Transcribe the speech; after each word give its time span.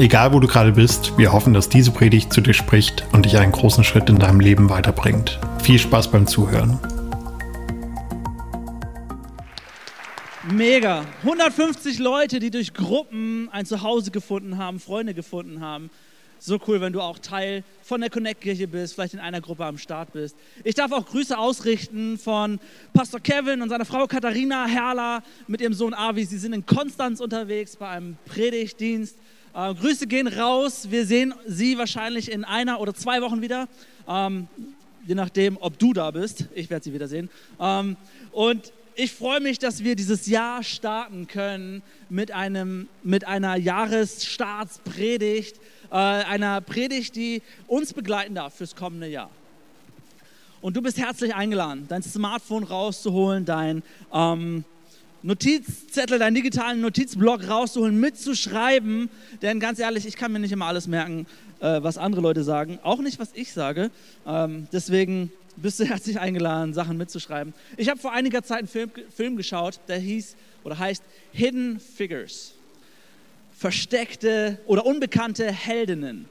Egal 0.00 0.32
wo 0.32 0.40
du 0.40 0.46
gerade 0.46 0.72
bist, 0.72 1.18
wir 1.18 1.30
hoffen, 1.30 1.52
dass 1.52 1.68
diese 1.68 1.90
Predigt 1.90 2.32
zu 2.32 2.40
dir 2.40 2.54
spricht 2.54 3.04
und 3.12 3.26
dich 3.26 3.36
einen 3.36 3.52
großen 3.52 3.84
Schritt 3.84 4.08
in 4.08 4.18
deinem 4.18 4.40
Leben 4.40 4.70
weiterbringt. 4.70 5.38
Viel 5.62 5.78
Spaß 5.78 6.10
beim 6.10 6.26
Zuhören. 6.26 6.78
Mega. 10.50 11.04
150 11.22 11.98
Leute, 11.98 12.38
die 12.38 12.50
durch 12.50 12.72
Gruppen 12.72 13.50
ein 13.52 13.66
Zuhause 13.66 14.10
gefunden 14.10 14.56
haben, 14.56 14.80
Freunde 14.80 15.12
gefunden 15.12 15.60
haben. 15.60 15.90
So 16.38 16.58
cool, 16.66 16.80
wenn 16.80 16.94
du 16.94 17.02
auch 17.02 17.18
Teil 17.18 17.62
von 17.82 18.00
der 18.00 18.08
Connect-Kirche 18.08 18.68
bist, 18.68 18.94
vielleicht 18.94 19.12
in 19.12 19.20
einer 19.20 19.42
Gruppe 19.42 19.66
am 19.66 19.76
Start 19.76 20.14
bist. 20.14 20.34
Ich 20.64 20.74
darf 20.74 20.92
auch 20.92 21.04
Grüße 21.04 21.36
ausrichten 21.36 22.16
von 22.16 22.58
Pastor 22.94 23.20
Kevin 23.20 23.60
und 23.60 23.68
seiner 23.68 23.84
Frau 23.84 24.06
Katharina 24.06 24.64
Herrler 24.64 25.22
mit 25.46 25.60
ihrem 25.60 25.74
Sohn 25.74 25.92
Avi. 25.92 26.24
Sie 26.24 26.38
sind 26.38 26.54
in 26.54 26.64
Konstanz 26.64 27.20
unterwegs 27.20 27.76
bei 27.76 27.88
einem 27.90 28.16
Predigtdienst. 28.24 29.16
Äh, 29.52 29.74
Grüße 29.74 30.06
gehen 30.06 30.28
raus. 30.28 30.90
Wir 30.90 31.04
sehen 31.04 31.34
Sie 31.46 31.76
wahrscheinlich 31.76 32.30
in 32.30 32.44
einer 32.44 32.78
oder 32.80 32.94
zwei 32.94 33.20
Wochen 33.20 33.42
wieder. 33.42 33.66
Ähm, 34.08 34.46
je 35.06 35.16
nachdem, 35.16 35.58
ob 35.60 35.76
du 35.76 35.92
da 35.92 36.12
bist. 36.12 36.44
Ich 36.54 36.70
werde 36.70 36.84
Sie 36.84 36.92
wiedersehen. 36.92 37.28
Ähm, 37.58 37.96
und 38.30 38.72
ich 38.94 39.12
freue 39.12 39.40
mich, 39.40 39.58
dass 39.58 39.82
wir 39.82 39.96
dieses 39.96 40.28
Jahr 40.28 40.62
starten 40.62 41.26
können 41.26 41.82
mit, 42.08 42.30
einem, 42.30 42.88
mit 43.02 43.26
einer 43.26 43.56
Jahresstartspredigt, 43.56 45.56
äh, 45.90 45.96
einer 45.96 46.60
Predigt, 46.60 47.16
die 47.16 47.42
uns 47.66 47.92
begleiten 47.92 48.36
darf 48.36 48.54
fürs 48.54 48.76
kommende 48.76 49.08
Jahr. 49.08 49.30
Und 50.60 50.76
du 50.76 50.82
bist 50.82 50.98
herzlich 50.98 51.34
eingeladen, 51.34 51.86
dein 51.88 52.04
Smartphone 52.04 52.62
rauszuholen, 52.62 53.44
dein 53.46 53.82
ähm, 54.12 54.64
Notizzettel, 55.22 56.18
deinen 56.18 56.34
digitalen 56.34 56.80
Notizblock 56.80 57.48
rauszuholen, 57.48 57.98
mitzuschreiben. 58.00 59.10
Denn 59.42 59.60
ganz 59.60 59.78
ehrlich, 59.78 60.06
ich 60.06 60.16
kann 60.16 60.32
mir 60.32 60.38
nicht 60.38 60.52
immer 60.52 60.66
alles 60.66 60.86
merken, 60.86 61.26
äh, 61.60 61.82
was 61.82 61.98
andere 61.98 62.22
Leute 62.22 62.42
sagen. 62.42 62.78
Auch 62.82 63.00
nicht, 63.00 63.18
was 63.18 63.30
ich 63.34 63.52
sage. 63.52 63.90
Ähm, 64.26 64.66
deswegen 64.72 65.30
bist 65.56 65.80
du 65.80 65.84
herzlich 65.88 66.18
eingeladen, 66.18 66.74
Sachen 66.74 66.96
mitzuschreiben. 66.96 67.52
Ich 67.76 67.88
habe 67.88 68.00
vor 68.00 68.12
einiger 68.12 68.42
Zeit 68.42 68.60
einen 68.60 68.68
Film, 68.68 68.90
Film 69.14 69.36
geschaut, 69.36 69.80
der 69.88 69.98
hieß 69.98 70.36
oder 70.64 70.78
heißt 70.78 71.02
Hidden 71.32 71.80
Figures. 71.80 72.54
Versteckte 73.52 74.58
oder 74.66 74.86
unbekannte 74.86 75.52
Heldinnen. 75.52 76.26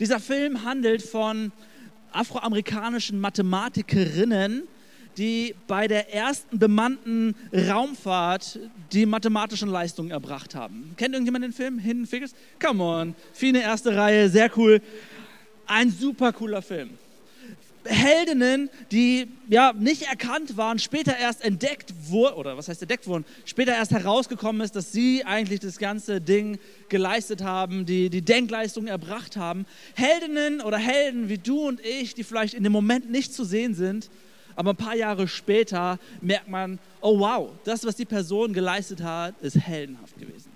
Dieser 0.00 0.18
Film 0.18 0.64
handelt 0.64 1.02
von 1.02 1.52
afroamerikanischen 2.12 3.20
Mathematikerinnen, 3.20 4.64
die 5.18 5.54
bei 5.66 5.88
der 5.88 6.14
ersten 6.14 6.58
bemannten 6.58 7.34
Raumfahrt 7.52 8.60
die 8.92 9.04
mathematischen 9.04 9.68
Leistungen 9.68 10.12
erbracht 10.12 10.54
haben. 10.54 10.94
Kennt 10.96 11.14
irgendjemand 11.14 11.44
den 11.44 11.52
Film 11.52 11.78
Hidden 11.78 12.06
Figures? 12.06 12.34
Come 12.64 12.82
on, 12.82 13.14
viele 13.32 13.60
erste 13.60 13.96
Reihe, 13.96 14.28
sehr 14.28 14.50
cool. 14.56 14.80
Ein 15.66 15.90
super 15.90 16.32
cooler 16.32 16.62
Film. 16.62 16.90
Heldinnen, 17.84 18.68
die 18.92 19.28
ja 19.48 19.72
nicht 19.72 20.02
erkannt 20.02 20.56
waren, 20.56 20.78
später 20.78 21.16
erst 21.16 21.42
entdeckt 21.42 21.94
wurden, 22.08 22.34
oder 22.34 22.56
was 22.56 22.68
heißt 22.68 22.82
entdeckt 22.82 23.06
wurden, 23.06 23.24
später 23.44 23.74
erst 23.74 23.92
herausgekommen 23.92 24.60
ist, 24.60 24.76
dass 24.76 24.92
sie 24.92 25.24
eigentlich 25.24 25.60
das 25.60 25.78
ganze 25.78 26.20
Ding 26.20 26.58
geleistet 26.88 27.42
haben, 27.42 27.86
die 27.86 28.10
die 28.10 28.22
Denkleistung 28.22 28.88
erbracht 28.88 29.36
haben. 29.36 29.64
Heldinnen 29.94 30.60
oder 30.60 30.76
Helden 30.76 31.28
wie 31.28 31.38
du 31.38 31.66
und 31.66 31.80
ich, 31.84 32.14
die 32.14 32.24
vielleicht 32.24 32.54
in 32.54 32.62
dem 32.62 32.72
Moment 32.72 33.10
nicht 33.10 33.32
zu 33.32 33.44
sehen 33.44 33.74
sind, 33.74 34.10
aber 34.58 34.70
ein 34.70 34.76
paar 34.76 34.96
Jahre 34.96 35.28
später 35.28 36.00
merkt 36.20 36.48
man, 36.48 36.80
oh 37.00 37.20
wow, 37.20 37.50
das, 37.62 37.86
was 37.86 37.94
die 37.94 38.04
Person 38.04 38.52
geleistet 38.52 39.00
hat, 39.00 39.40
ist 39.40 39.56
heldenhaft 39.56 40.18
gewesen. 40.18 40.50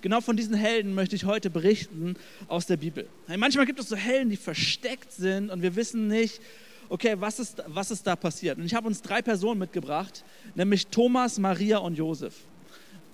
Genau 0.00 0.20
von 0.20 0.36
diesen 0.36 0.54
Helden 0.54 0.94
möchte 0.94 1.16
ich 1.16 1.24
heute 1.24 1.50
berichten 1.50 2.14
aus 2.46 2.66
der 2.66 2.76
Bibel. 2.76 3.08
Manchmal 3.36 3.66
gibt 3.66 3.80
es 3.80 3.88
so 3.88 3.96
Helden, 3.96 4.30
die 4.30 4.36
versteckt 4.36 5.10
sind 5.10 5.50
und 5.50 5.60
wir 5.60 5.74
wissen 5.74 6.06
nicht, 6.06 6.40
okay, 6.88 7.16
was 7.18 7.40
ist, 7.40 7.60
was 7.66 7.90
ist 7.90 8.06
da 8.06 8.14
passiert? 8.14 8.58
Und 8.58 8.64
ich 8.64 8.74
habe 8.74 8.86
uns 8.86 9.02
drei 9.02 9.22
Personen 9.22 9.58
mitgebracht, 9.58 10.22
nämlich 10.54 10.86
Thomas, 10.86 11.40
Maria 11.40 11.78
und 11.78 11.98
Josef. 11.98 12.34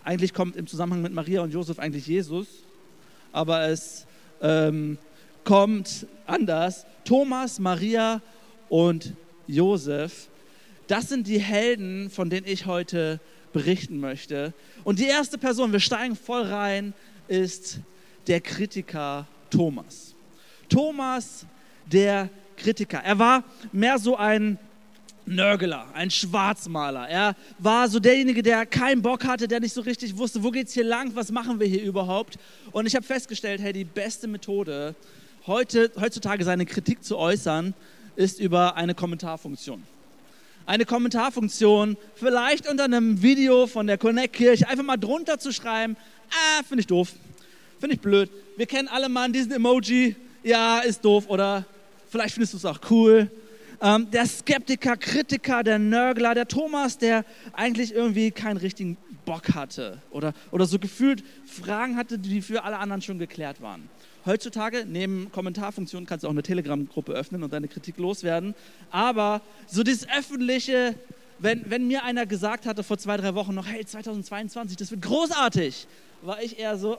Eigentlich 0.03 0.35
kommt 0.35 0.57
im 0.57 0.67
Zusammenhang 0.67 1.01
mit 1.01 1.15
Maria 1.15 1.41
und 1.41 1.55
Josef 1.55 1.79
eigentlich 1.79 2.07
Jesus, 2.07 2.49
aber 3.33 3.63
es 3.63 4.07
ähm, 4.43 4.99
kommt 5.43 6.07
anders. 6.27 6.85
Thomas, 7.07 7.59
Maria 7.59 8.21
und 8.69 9.15
Josef 9.47 10.29
das 10.87 11.09
sind 11.09 11.27
die 11.27 11.41
Helden, 11.41 12.11
von 12.11 12.31
denen 12.31 12.47
ich 12.47 12.67
heute 12.67 13.21
berichten 13.53 13.99
möchte. 14.01 14.53
Und 14.83 14.99
die 14.99 15.07
erste 15.07 15.39
Person, 15.39 15.73
wir 15.73 15.81
steigen 15.81 16.17
voll 16.17 16.43
rein, 16.43 16.93
ist 17.29 17.79
der 18.27 18.41
Kritiker 18.41 19.27
Thomas. 19.51 20.15
Thomas, 20.69 21.47
der 21.87 22.29
Kritiker. 22.57 22.99
Er 22.99 23.19
war 23.19 23.45
mehr 23.73 23.99
so 23.99 24.17
ein 24.17 24.59
Nörgler, 25.27 25.87
ein 25.95 26.11
Schwarzmaler. 26.11 27.09
Er 27.09 27.37
war 27.59 27.89
so 27.89 27.99
derjenige, 27.99 28.43
der 28.43 28.67
keinen 28.67 29.01
Bock 29.01 29.25
hatte, 29.25 29.49
der 29.49 29.61
nicht 29.61 29.73
so 29.73 29.81
richtig 29.81 30.17
wusste, 30.19 30.43
wo 30.43 30.51
geht 30.51 30.69
es 30.69 30.75
hier 30.75 30.85
lang, 30.85 31.15
was 31.15 31.33
machen 31.33 31.59
wir 31.61 31.67
hier 31.67 31.83
überhaupt. 31.83 32.39
Und 32.73 32.87
ich 32.87 32.95
habe 32.95 33.07
festgestellt, 33.07 33.63
hey, 33.63 33.73
die 33.73 33.85
beste 33.85 34.27
Methode, 34.27 34.95
heute, 35.47 35.91
heutzutage 35.99 36.45
seine 36.45 36.67
Kritik 36.67 37.03
zu 37.03 37.17
äußern, 37.17 37.73
ist 38.17 38.39
über 38.39 38.77
eine 38.77 38.95
Kommentarfunktion 38.95 39.83
eine 40.67 40.85
Kommentarfunktion, 40.85 41.97
vielleicht 42.15 42.69
unter 42.69 42.85
einem 42.85 43.23
Video 43.23 43.67
von 43.67 43.87
der 43.87 43.99
Connect-Kirche, 43.99 44.69
einfach 44.69 44.85
mal 44.85 44.97
drunter 44.97 45.39
zu 45.39 45.53
schreiben, 45.53 45.97
ah, 46.31 46.63
finde 46.67 46.81
ich 46.81 46.87
doof, 46.87 47.13
finde 47.79 47.97
ich 47.97 48.01
blöd. 48.01 48.31
Wir 48.57 48.67
kennen 48.67 48.89
alle 48.89 49.09
mal 49.09 49.31
diesen 49.31 49.53
Emoji, 49.53 50.17
ja, 50.43 50.81
ist 50.81 51.05
doof 51.05 51.25
oder 51.29 51.65
vielleicht 52.09 52.35
findest 52.35 52.55
du 52.55 52.59
es 52.59 52.65
auch 52.65 52.81
cool. 52.91 53.31
Ähm, 53.81 54.11
der 54.11 54.27
Skeptiker, 54.27 54.97
Kritiker, 54.97 55.63
der 55.63 55.79
Nörgler, 55.79 56.35
der 56.35 56.49
Thomas, 56.49 56.97
der 56.97 57.25
eigentlich 57.53 57.93
irgendwie 57.93 58.31
keinen 58.31 58.57
richtigen 58.57 58.97
Bock 59.25 59.55
hatte 59.55 59.99
oder, 60.11 60.33
oder 60.51 60.67
so 60.67 60.79
gefühlt 60.79 61.25
Fragen 61.47 61.97
hatte, 61.97 62.19
die 62.19 62.41
für 62.41 62.63
alle 62.65 62.79
anderen 62.79 63.03
schon 63.03 63.19
geklärt 63.19 63.61
waren. 63.61 63.89
Heutzutage, 64.27 64.87
neben 64.89 65.31
Kommentarfunktionen, 65.33 66.07
kannst 66.07 66.25
du 66.25 66.29
auch 66.29 66.33
eine 66.33 66.43
Telegram-Gruppe 66.43 67.13
öffnen 67.13 67.43
und 67.43 67.53
deine 67.53 67.69
Kritik 67.69 67.99
loswerden. 67.99 68.55
Aber 68.91 69.43
so 69.67 69.83
dieses 69.83 70.09
öffentliche, 70.09 70.95
wenn, 71.39 71.69
wenn 71.71 71.87
mir 71.87 72.05
einer 72.05 72.25
gesagt 72.25 72.65
hatte 72.65 72.83
vor 72.83 72.97
zwei, 72.97 73.19
drei 73.19 73.35
Wochen 73.35 73.55
noch, 73.55 73.67
hey, 73.67 73.85
2022, 73.85 74.79
das 74.79 74.91
wird 74.91 75.03
großartig, 75.03 75.87
war 76.23 76.43
ich 76.43 76.59
eher 76.59 76.79
so, 76.79 76.99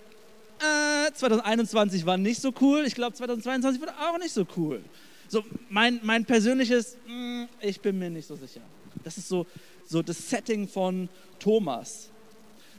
äh, 0.59 1.11
2021 1.13 2.05
war 2.05 2.17
nicht 2.17 2.41
so 2.41 2.53
cool. 2.61 2.83
Ich 2.85 2.93
glaube, 2.93 3.15
2022 3.15 3.81
wird 3.81 3.91
auch 3.91 4.19
nicht 4.19 4.31
so 4.31 4.45
cool. 4.55 4.81
So, 5.27 5.43
mein, 5.69 5.99
mein 6.03 6.25
persönliches, 6.25 6.97
mm, 7.07 7.45
ich 7.59 7.81
bin 7.81 7.97
mir 7.97 8.11
nicht 8.11 8.27
so 8.27 8.35
sicher. 8.35 8.61
Das 9.03 9.17
ist 9.17 9.27
so, 9.27 9.47
so 9.85 10.03
das 10.03 10.29
Setting 10.29 10.67
von 10.67 11.09
Thomas 11.39 12.09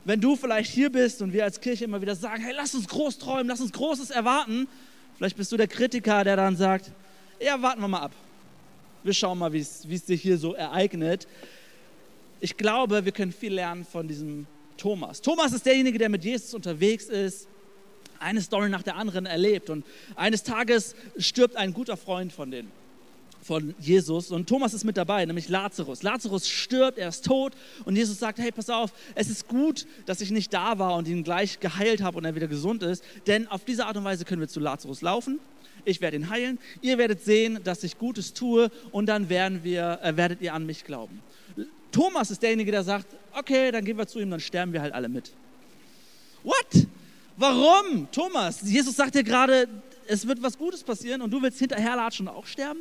wenn 0.07 0.21
du 0.21 0.37
vielleicht 0.37 0.71
hier 0.71 0.91
bist 0.91 1.21
und 1.21 1.33
wir 1.33 1.43
als 1.43 1.61
Kirche 1.61 1.85
immer 1.85 2.01
wieder 2.01 2.15
sagen, 2.15 2.41
hey, 2.41 2.55
lass 2.55 2.77
uns 2.77 2.87
groß 2.87 3.19
träumen, 3.19 3.49
lass 3.49 3.61
uns 3.61 3.73
Großes 3.73 4.11
erwarten, 4.11 4.69
vielleicht 5.17 5.37
bist 5.37 5.51
du 5.51 5.57
der 5.57 5.67
Kritiker, 5.67 6.23
der 6.23 6.37
dann 6.37 6.57
sagt, 6.57 6.93
ja, 7.41 7.61
warten 7.61 7.81
wir 7.81 7.89
mal 7.89 8.03
ab. 8.03 8.13
Wir 9.03 9.13
schauen 9.13 9.37
mal, 9.37 9.53
wie 9.53 9.59
es 9.59 9.83
sich 9.83 10.23
hier 10.23 10.39
so 10.39 10.55
ereignet. 10.55 11.27
Ich 12.39 12.57
glaube, 12.57 13.05
wir 13.05 13.11
können 13.11 13.33
viel 13.33 13.53
lernen 13.53 13.85
von 13.85 14.07
diesem 14.07 14.47
Thomas. 14.77 15.21
Thomas 15.21 15.53
ist 15.53 15.67
derjenige, 15.67 15.99
der 15.99 16.09
mit 16.09 16.25
Jesus 16.25 16.55
unterwegs 16.55 17.07
ist, 17.07 17.49
eine 18.21 18.41
Story 18.41 18.69
nach 18.69 18.85
der 18.85 18.95
anderen 18.95 19.27
erlebt 19.27 19.71
und 19.71 19.85
eines 20.15 20.45
Tages 20.45 20.95
stirbt 21.19 21.57
ein 21.57 21.75
guter 21.75 21.97
Freund 21.97 22.33
von 22.33 22.53
denen 22.53 22.71
von 23.47 23.75
Jesus 23.79 24.31
und 24.31 24.49
Thomas 24.49 24.75
ist 24.75 24.85
mit 24.85 24.97
dabei, 24.97 25.25
nämlich 25.25 25.49
Lazarus. 25.49 26.03
Lazarus 26.03 26.49
stirbt, 26.49 26.99
er 26.99 27.09
ist 27.09 27.25
tot 27.25 27.53
und 27.85 27.97
Jesus 27.97 28.19
sagt, 28.19 28.39
hey, 28.39 28.51
pass 28.51 28.69
auf, 28.69 28.93
es 29.15 29.31
ist 29.31 29.47
gut, 29.47 29.87
dass 30.05 30.21
ich 30.21 30.31
nicht 30.31 30.53
da 30.53 30.79
war 30.79 30.97
und 30.97 31.07
ihn 31.07 31.23
gleich 31.23 31.61
geheilt 31.61 32.03
habe 32.03 32.19
und 32.19 32.25
er 32.25 32.35
wieder 32.35 32.49
gesund 32.49 32.83
ist, 32.83 33.05
denn 33.27 33.47
auf 33.47 33.65
diese 33.65 33.87
Art 33.87 33.97
und 33.97 34.05
Weise 34.05 34.25
können 34.25 34.41
wir 34.41 34.49
zu 34.49 34.61
Lazarus 34.61 35.01
laufen. 35.01 35.39
Ich 35.85 36.01
werde 36.01 36.17
ihn 36.17 36.29
heilen, 36.29 36.59
ihr 36.83 36.99
werdet 36.99 37.25
sehen, 37.25 37.61
dass 37.63 37.85
ich 37.85 37.97
Gutes 37.97 38.35
tue 38.35 38.71
und 38.91 39.07
dann 39.07 39.29
werden 39.29 39.63
wir, 39.63 40.01
äh, 40.03 40.17
werdet 40.17 40.43
ihr 40.43 40.53
an 40.53 40.67
mich 40.67 40.85
glauben. 40.85 41.23
Thomas 41.93 42.31
ist 42.33 42.43
derjenige, 42.43 42.73
der 42.73 42.83
sagt, 42.83 43.07
okay, 43.33 43.71
dann 43.71 43.85
gehen 43.85 43.97
wir 43.97 44.07
zu 44.07 44.19
ihm, 44.19 44.31
dann 44.31 44.41
sterben 44.41 44.73
wir 44.73 44.83
halt 44.83 44.93
alle 44.93 45.09
mit. 45.09 45.33
What? 46.43 46.87
Warum? 47.37 48.09
Thomas, 48.11 48.63
Jesus 48.63 48.97
sagt 48.97 49.15
dir 49.15 49.23
gerade, 49.23 49.69
es 50.09 50.27
wird 50.27 50.43
was 50.43 50.59
Gutes 50.59 50.83
passieren 50.83 51.23
und 51.23 51.31
du 51.31 51.41
willst 51.41 51.59
hinterherlatschen 51.59 52.29
und 52.29 52.35
auch 52.35 52.47
sterben? 52.47 52.81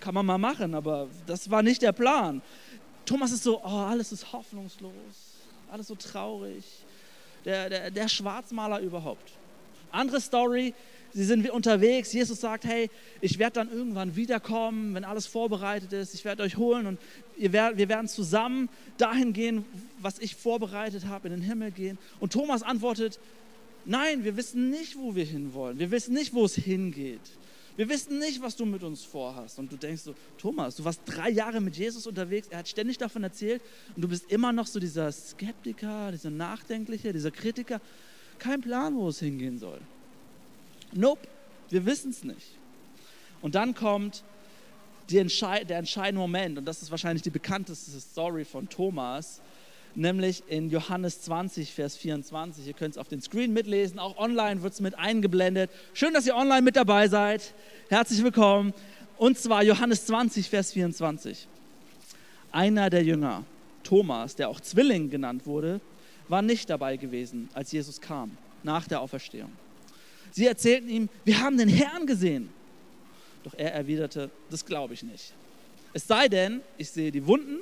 Kann 0.00 0.14
man 0.14 0.26
mal 0.26 0.38
machen, 0.38 0.74
aber 0.74 1.08
das 1.26 1.50
war 1.50 1.62
nicht 1.62 1.82
der 1.82 1.92
Plan. 1.92 2.42
Thomas 3.04 3.32
ist 3.32 3.44
so, 3.44 3.62
oh, 3.62 3.68
alles 3.68 4.12
ist 4.12 4.32
hoffnungslos, 4.32 4.92
alles 5.70 5.86
so 5.86 5.94
traurig. 5.94 6.64
Der, 7.44 7.70
der, 7.70 7.90
der 7.92 8.08
Schwarzmaler 8.08 8.80
überhaupt. 8.80 9.32
Andere 9.92 10.20
Story, 10.20 10.74
sie 11.12 11.24
sind 11.24 11.48
unterwegs. 11.48 12.12
Jesus 12.12 12.40
sagt, 12.40 12.64
hey, 12.64 12.90
ich 13.20 13.38
werde 13.38 13.54
dann 13.54 13.70
irgendwann 13.70 14.16
wiederkommen, 14.16 14.94
wenn 14.94 15.04
alles 15.04 15.26
vorbereitet 15.26 15.92
ist. 15.92 16.14
Ich 16.14 16.24
werde 16.24 16.42
euch 16.42 16.56
holen 16.56 16.86
und 16.86 16.98
werdet, 17.36 17.78
wir 17.78 17.88
werden 17.88 18.08
zusammen 18.08 18.68
dahin 18.98 19.32
gehen, 19.32 19.64
was 20.00 20.18
ich 20.18 20.34
vorbereitet 20.34 21.06
habe, 21.06 21.28
in 21.28 21.34
den 21.34 21.42
Himmel 21.42 21.70
gehen. 21.70 21.98
Und 22.18 22.32
Thomas 22.32 22.64
antwortet, 22.64 23.20
nein, 23.84 24.24
wir 24.24 24.36
wissen 24.36 24.70
nicht, 24.70 24.98
wo 24.98 25.14
wir 25.14 25.24
hinwollen. 25.24 25.78
Wir 25.78 25.92
wissen 25.92 26.14
nicht, 26.14 26.34
wo 26.34 26.44
es 26.44 26.56
hingeht. 26.56 27.20
Wir 27.76 27.88
wissen 27.88 28.18
nicht, 28.18 28.40
was 28.40 28.56
du 28.56 28.64
mit 28.64 28.82
uns 28.82 29.04
vorhast. 29.04 29.58
Und 29.58 29.70
du 29.70 29.76
denkst 29.76 30.02
so, 30.02 30.14
Thomas, 30.38 30.76
du 30.76 30.84
warst 30.84 31.02
drei 31.04 31.30
Jahre 31.30 31.60
mit 31.60 31.76
Jesus 31.76 32.06
unterwegs, 32.06 32.48
er 32.50 32.58
hat 32.58 32.68
ständig 32.68 32.98
davon 32.98 33.22
erzählt 33.22 33.62
und 33.94 34.02
du 34.02 34.08
bist 34.08 34.30
immer 34.30 34.52
noch 34.52 34.66
so 34.66 34.80
dieser 34.80 35.12
Skeptiker, 35.12 36.10
dieser 36.10 36.30
Nachdenkliche, 36.30 37.12
dieser 37.12 37.30
Kritiker. 37.30 37.80
Kein 38.38 38.60
Plan, 38.60 38.96
wo 38.96 39.08
es 39.08 39.18
hingehen 39.18 39.58
soll. 39.58 39.80
Nope, 40.92 41.28
wir 41.70 41.84
wissen 41.84 42.10
es 42.10 42.24
nicht. 42.24 42.58
Und 43.42 43.54
dann 43.54 43.74
kommt 43.74 44.24
Entscheid 45.12 45.68
der 45.70 45.78
entscheidende 45.78 46.20
Moment, 46.20 46.58
und 46.58 46.64
das 46.64 46.82
ist 46.82 46.90
wahrscheinlich 46.90 47.22
die 47.22 47.30
bekannteste 47.30 48.00
Story 48.00 48.44
von 48.44 48.68
Thomas, 48.68 49.40
nämlich 49.96 50.42
in 50.48 50.70
Johannes 50.70 51.22
20, 51.22 51.72
Vers 51.72 51.96
24. 51.96 52.66
Ihr 52.66 52.72
könnt 52.74 52.92
es 52.92 52.98
auf 52.98 53.08
den 53.08 53.20
Screen 53.20 53.52
mitlesen, 53.52 53.98
auch 53.98 54.18
online 54.18 54.62
wird 54.62 54.74
es 54.74 54.80
mit 54.80 54.96
eingeblendet. 54.98 55.70
Schön, 55.94 56.14
dass 56.14 56.26
ihr 56.26 56.36
online 56.36 56.62
mit 56.62 56.76
dabei 56.76 57.08
seid. 57.08 57.54
Herzlich 57.88 58.22
willkommen. 58.22 58.74
Und 59.18 59.38
zwar 59.38 59.62
Johannes 59.62 60.06
20, 60.06 60.48
Vers 60.48 60.72
24. 60.72 61.48
Einer 62.52 62.90
der 62.90 63.02
Jünger, 63.02 63.44
Thomas, 63.82 64.36
der 64.36 64.48
auch 64.48 64.60
Zwilling 64.60 65.10
genannt 65.10 65.46
wurde, 65.46 65.80
war 66.28 66.42
nicht 66.42 66.68
dabei 66.68 66.96
gewesen, 66.96 67.48
als 67.54 67.72
Jesus 67.72 68.00
kam, 68.00 68.36
nach 68.62 68.86
der 68.86 69.00
Auferstehung. 69.00 69.52
Sie 70.32 70.46
erzählten 70.46 70.88
ihm, 70.88 71.08
wir 71.24 71.40
haben 71.40 71.56
den 71.56 71.68
Herrn 71.68 72.06
gesehen. 72.06 72.50
Doch 73.44 73.54
er 73.56 73.72
erwiderte, 73.72 74.30
das 74.50 74.64
glaube 74.64 74.94
ich 74.94 75.02
nicht. 75.02 75.32
Es 75.92 76.06
sei 76.06 76.28
denn, 76.28 76.60
ich 76.76 76.90
sehe 76.90 77.10
die 77.10 77.26
Wunden 77.26 77.58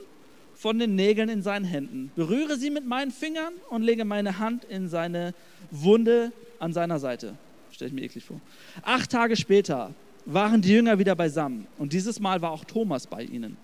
von 0.54 0.78
den 0.78 0.94
Nägeln 0.94 1.28
in 1.28 1.42
seinen 1.42 1.64
Händen, 1.64 2.10
berühre 2.16 2.56
sie 2.56 2.70
mit 2.70 2.86
meinen 2.86 3.10
Fingern 3.10 3.52
und 3.70 3.82
lege 3.82 4.04
meine 4.04 4.38
Hand 4.38 4.64
in 4.64 4.88
seine 4.88 5.34
Wunde 5.70 6.32
an 6.58 6.72
seiner 6.72 6.98
Seite. 6.98 7.34
Stelle 7.72 7.88
ich 7.88 7.94
mir 7.94 8.02
eklig 8.02 8.24
vor. 8.24 8.40
Acht 8.82 9.10
Tage 9.10 9.36
später 9.36 9.92
waren 10.26 10.62
die 10.62 10.72
Jünger 10.72 10.98
wieder 10.98 11.14
beisammen 11.14 11.66
und 11.78 11.92
dieses 11.92 12.20
Mal 12.20 12.40
war 12.40 12.52
auch 12.52 12.64
Thomas 12.64 13.06
bei 13.06 13.22
ihnen. 13.22 13.56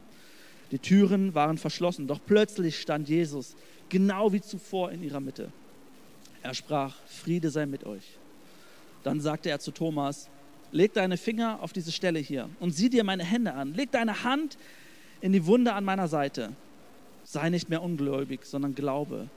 Die 0.73 0.79
Türen 0.79 1.35
waren 1.35 1.59
verschlossen, 1.59 2.07
doch 2.07 2.21
plötzlich 2.25 2.81
stand 2.81 3.09
Jesus 3.09 3.57
genau 3.89 4.33
wie 4.33 4.41
zuvor 4.41 4.93
in 4.93 5.03
ihrer 5.03 5.21
Mitte. 5.21 5.51
Er 6.43 6.55
sprach, 6.55 6.97
Friede 7.07 7.51
sei 7.51 7.67
mit 7.67 7.85
euch. 7.85 8.19
Dann 9.03 9.21
sagte 9.21 9.51
er 9.51 9.59
zu 9.59 9.73
Thomas, 9.73 10.29
leg 10.73 10.93
deine 10.93 11.17
Finger 11.17 11.63
auf 11.63 11.73
diese 11.73 11.93
Stelle 11.93 12.19
hier 12.19 12.49
und 12.61 12.73
sieh 12.73 12.89
dir 12.89 13.05
meine 13.05 13.25
Hände 13.25 13.55
an. 13.55 13.75
Leg 13.75 13.91
deine 13.91 14.23
Hand 14.25 14.57
in 15.21 15.33
die 15.33 15.45
Wunde 15.47 15.73
an 15.73 15.85
meiner 15.85 16.09
Seite. 16.09 16.53
Sei 17.31 17.49
nicht 17.49 17.71
mehr 17.71 17.81
ungläubig, 17.81 18.45
sondern 18.45 18.75
glaube. 18.75 19.29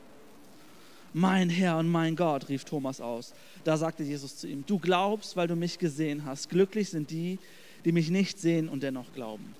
Mein 1.13 1.47
Herr 1.47 1.77
und 1.77 1.91
mein 1.91 2.15
Gott, 2.15 2.49
rief 2.49 2.63
Thomas 2.63 2.99
aus. 2.99 3.35
Da 3.65 3.77
sagte 3.77 4.01
Jesus 4.01 4.35
zu 4.35 4.47
ihm, 4.47 4.63
du 4.65 4.79
glaubst, 4.79 5.37
weil 5.37 5.47
du 5.47 5.55
mich 5.55 5.77
gesehen 5.77 6.25
hast. 6.25 6.49
Glücklich 6.49 6.89
sind 6.89 7.11
die, 7.11 7.37
die 7.85 7.91
mich 7.91 8.09
nicht 8.09 8.39
sehen 8.39 8.67
und 8.67 8.81
dennoch 8.81 9.13
glauben. 9.13 9.53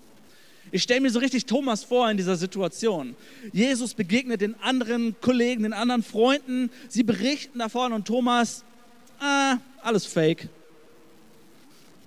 Ich 0.71 0.81
stelle 0.81 1.01
mir 1.01 1.12
so 1.12 1.19
richtig 1.19 1.45
Thomas 1.45 1.83
vor 1.83 2.09
in 2.09 2.18
dieser 2.18 2.35
Situation. 2.35 3.15
Jesus 3.51 3.94
begegnet 3.94 4.41
den 4.41 4.59
anderen 4.63 5.15
Kollegen, 5.21 5.62
den 5.62 5.74
anderen 5.74 6.01
Freunden. 6.01 6.71
Sie 6.89 7.03
berichten 7.03 7.59
davon 7.59 7.94
und 7.94 8.07
Thomas 8.07 8.63
äh, 9.21 9.57
alles 9.83 10.07
fake. 10.07 10.50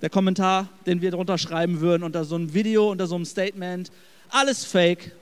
Der 0.02 0.10
Kommentar, 0.10 0.70
den 0.86 1.02
wir 1.02 1.12
drunter 1.12 1.38
schreiben 1.38 1.80
würden, 1.80 2.02
unter 2.02 2.24
so 2.24 2.34
einem 2.34 2.52
Video, 2.52 2.90
unter 2.90 3.06
so 3.06 3.14
einem 3.14 3.26
Statement, 3.26 3.92
alles 4.28 4.64
fake. 4.64 5.12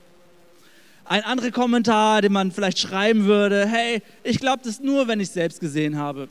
Ein 1.07 1.23
anderer 1.23 1.51
Kommentar, 1.51 2.23
den 2.23 2.33
man 2.33 2.51
vielleicht 2.51 2.79
schreiben 2.79 3.27
würde, 3.27 3.67
hey, 3.67 4.03
ich 4.23 4.39
glaube 4.39 4.63
das 4.65 4.81
nur, 4.81 5.07
wenn 5.07 5.21
ich 5.21 5.29
es 5.29 5.35
selbst 5.35 5.61
gesehen 5.61 5.99
habe. 5.99 6.29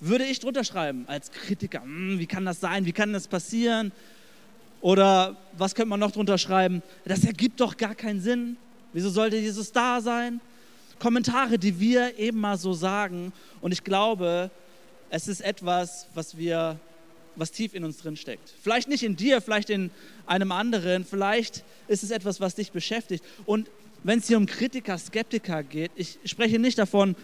Würde 0.00 0.24
ich 0.24 0.40
drunter 0.40 0.64
schreiben 0.64 1.04
als 1.08 1.30
Kritiker, 1.30 1.82
hm, 1.82 2.18
wie 2.18 2.26
kann 2.26 2.46
das 2.46 2.58
sein, 2.58 2.86
wie 2.86 2.92
kann 2.92 3.12
das 3.12 3.28
passieren? 3.28 3.92
Oder 4.80 5.36
was 5.58 5.74
könnte 5.74 5.90
man 5.90 6.00
noch 6.00 6.10
drunter 6.10 6.38
schreiben? 6.38 6.82
Das 7.04 7.22
ergibt 7.24 7.60
doch 7.60 7.76
gar 7.76 7.94
keinen 7.94 8.20
Sinn. 8.20 8.56
Wieso 8.94 9.10
sollte 9.10 9.36
Jesus 9.36 9.70
da 9.72 10.00
sein? 10.00 10.40
Kommentare, 10.98 11.58
die 11.58 11.78
wir 11.78 12.18
eben 12.18 12.40
mal 12.40 12.56
so 12.56 12.72
sagen. 12.72 13.32
Und 13.60 13.72
ich 13.72 13.84
glaube, 13.84 14.50
es 15.10 15.28
ist 15.28 15.42
etwas, 15.42 16.08
was 16.14 16.36
wir, 16.36 16.80
was 17.36 17.50
tief 17.50 17.74
in 17.74 17.84
uns 17.84 17.98
drin 17.98 18.16
steckt. 18.16 18.52
Vielleicht 18.62 18.88
nicht 18.88 19.02
in 19.02 19.16
dir, 19.16 19.40
vielleicht 19.40 19.70
in 19.70 19.90
einem 20.26 20.52
anderen, 20.52 21.04
vielleicht 21.04 21.64
ist 21.88 22.02
es 22.02 22.10
etwas, 22.10 22.40
was 22.40 22.54
dich 22.54 22.72
beschäftigt. 22.72 23.24
Und 23.46 23.70
wenn 24.02 24.18
es 24.18 24.28
hier 24.28 24.36
um 24.36 24.46
Kritiker, 24.46 24.98
Skeptiker 24.98 25.62
geht, 25.62 25.90
ich 25.94 26.18
spreche 26.24 26.58
nicht 26.58 26.78
davon, 26.78 27.16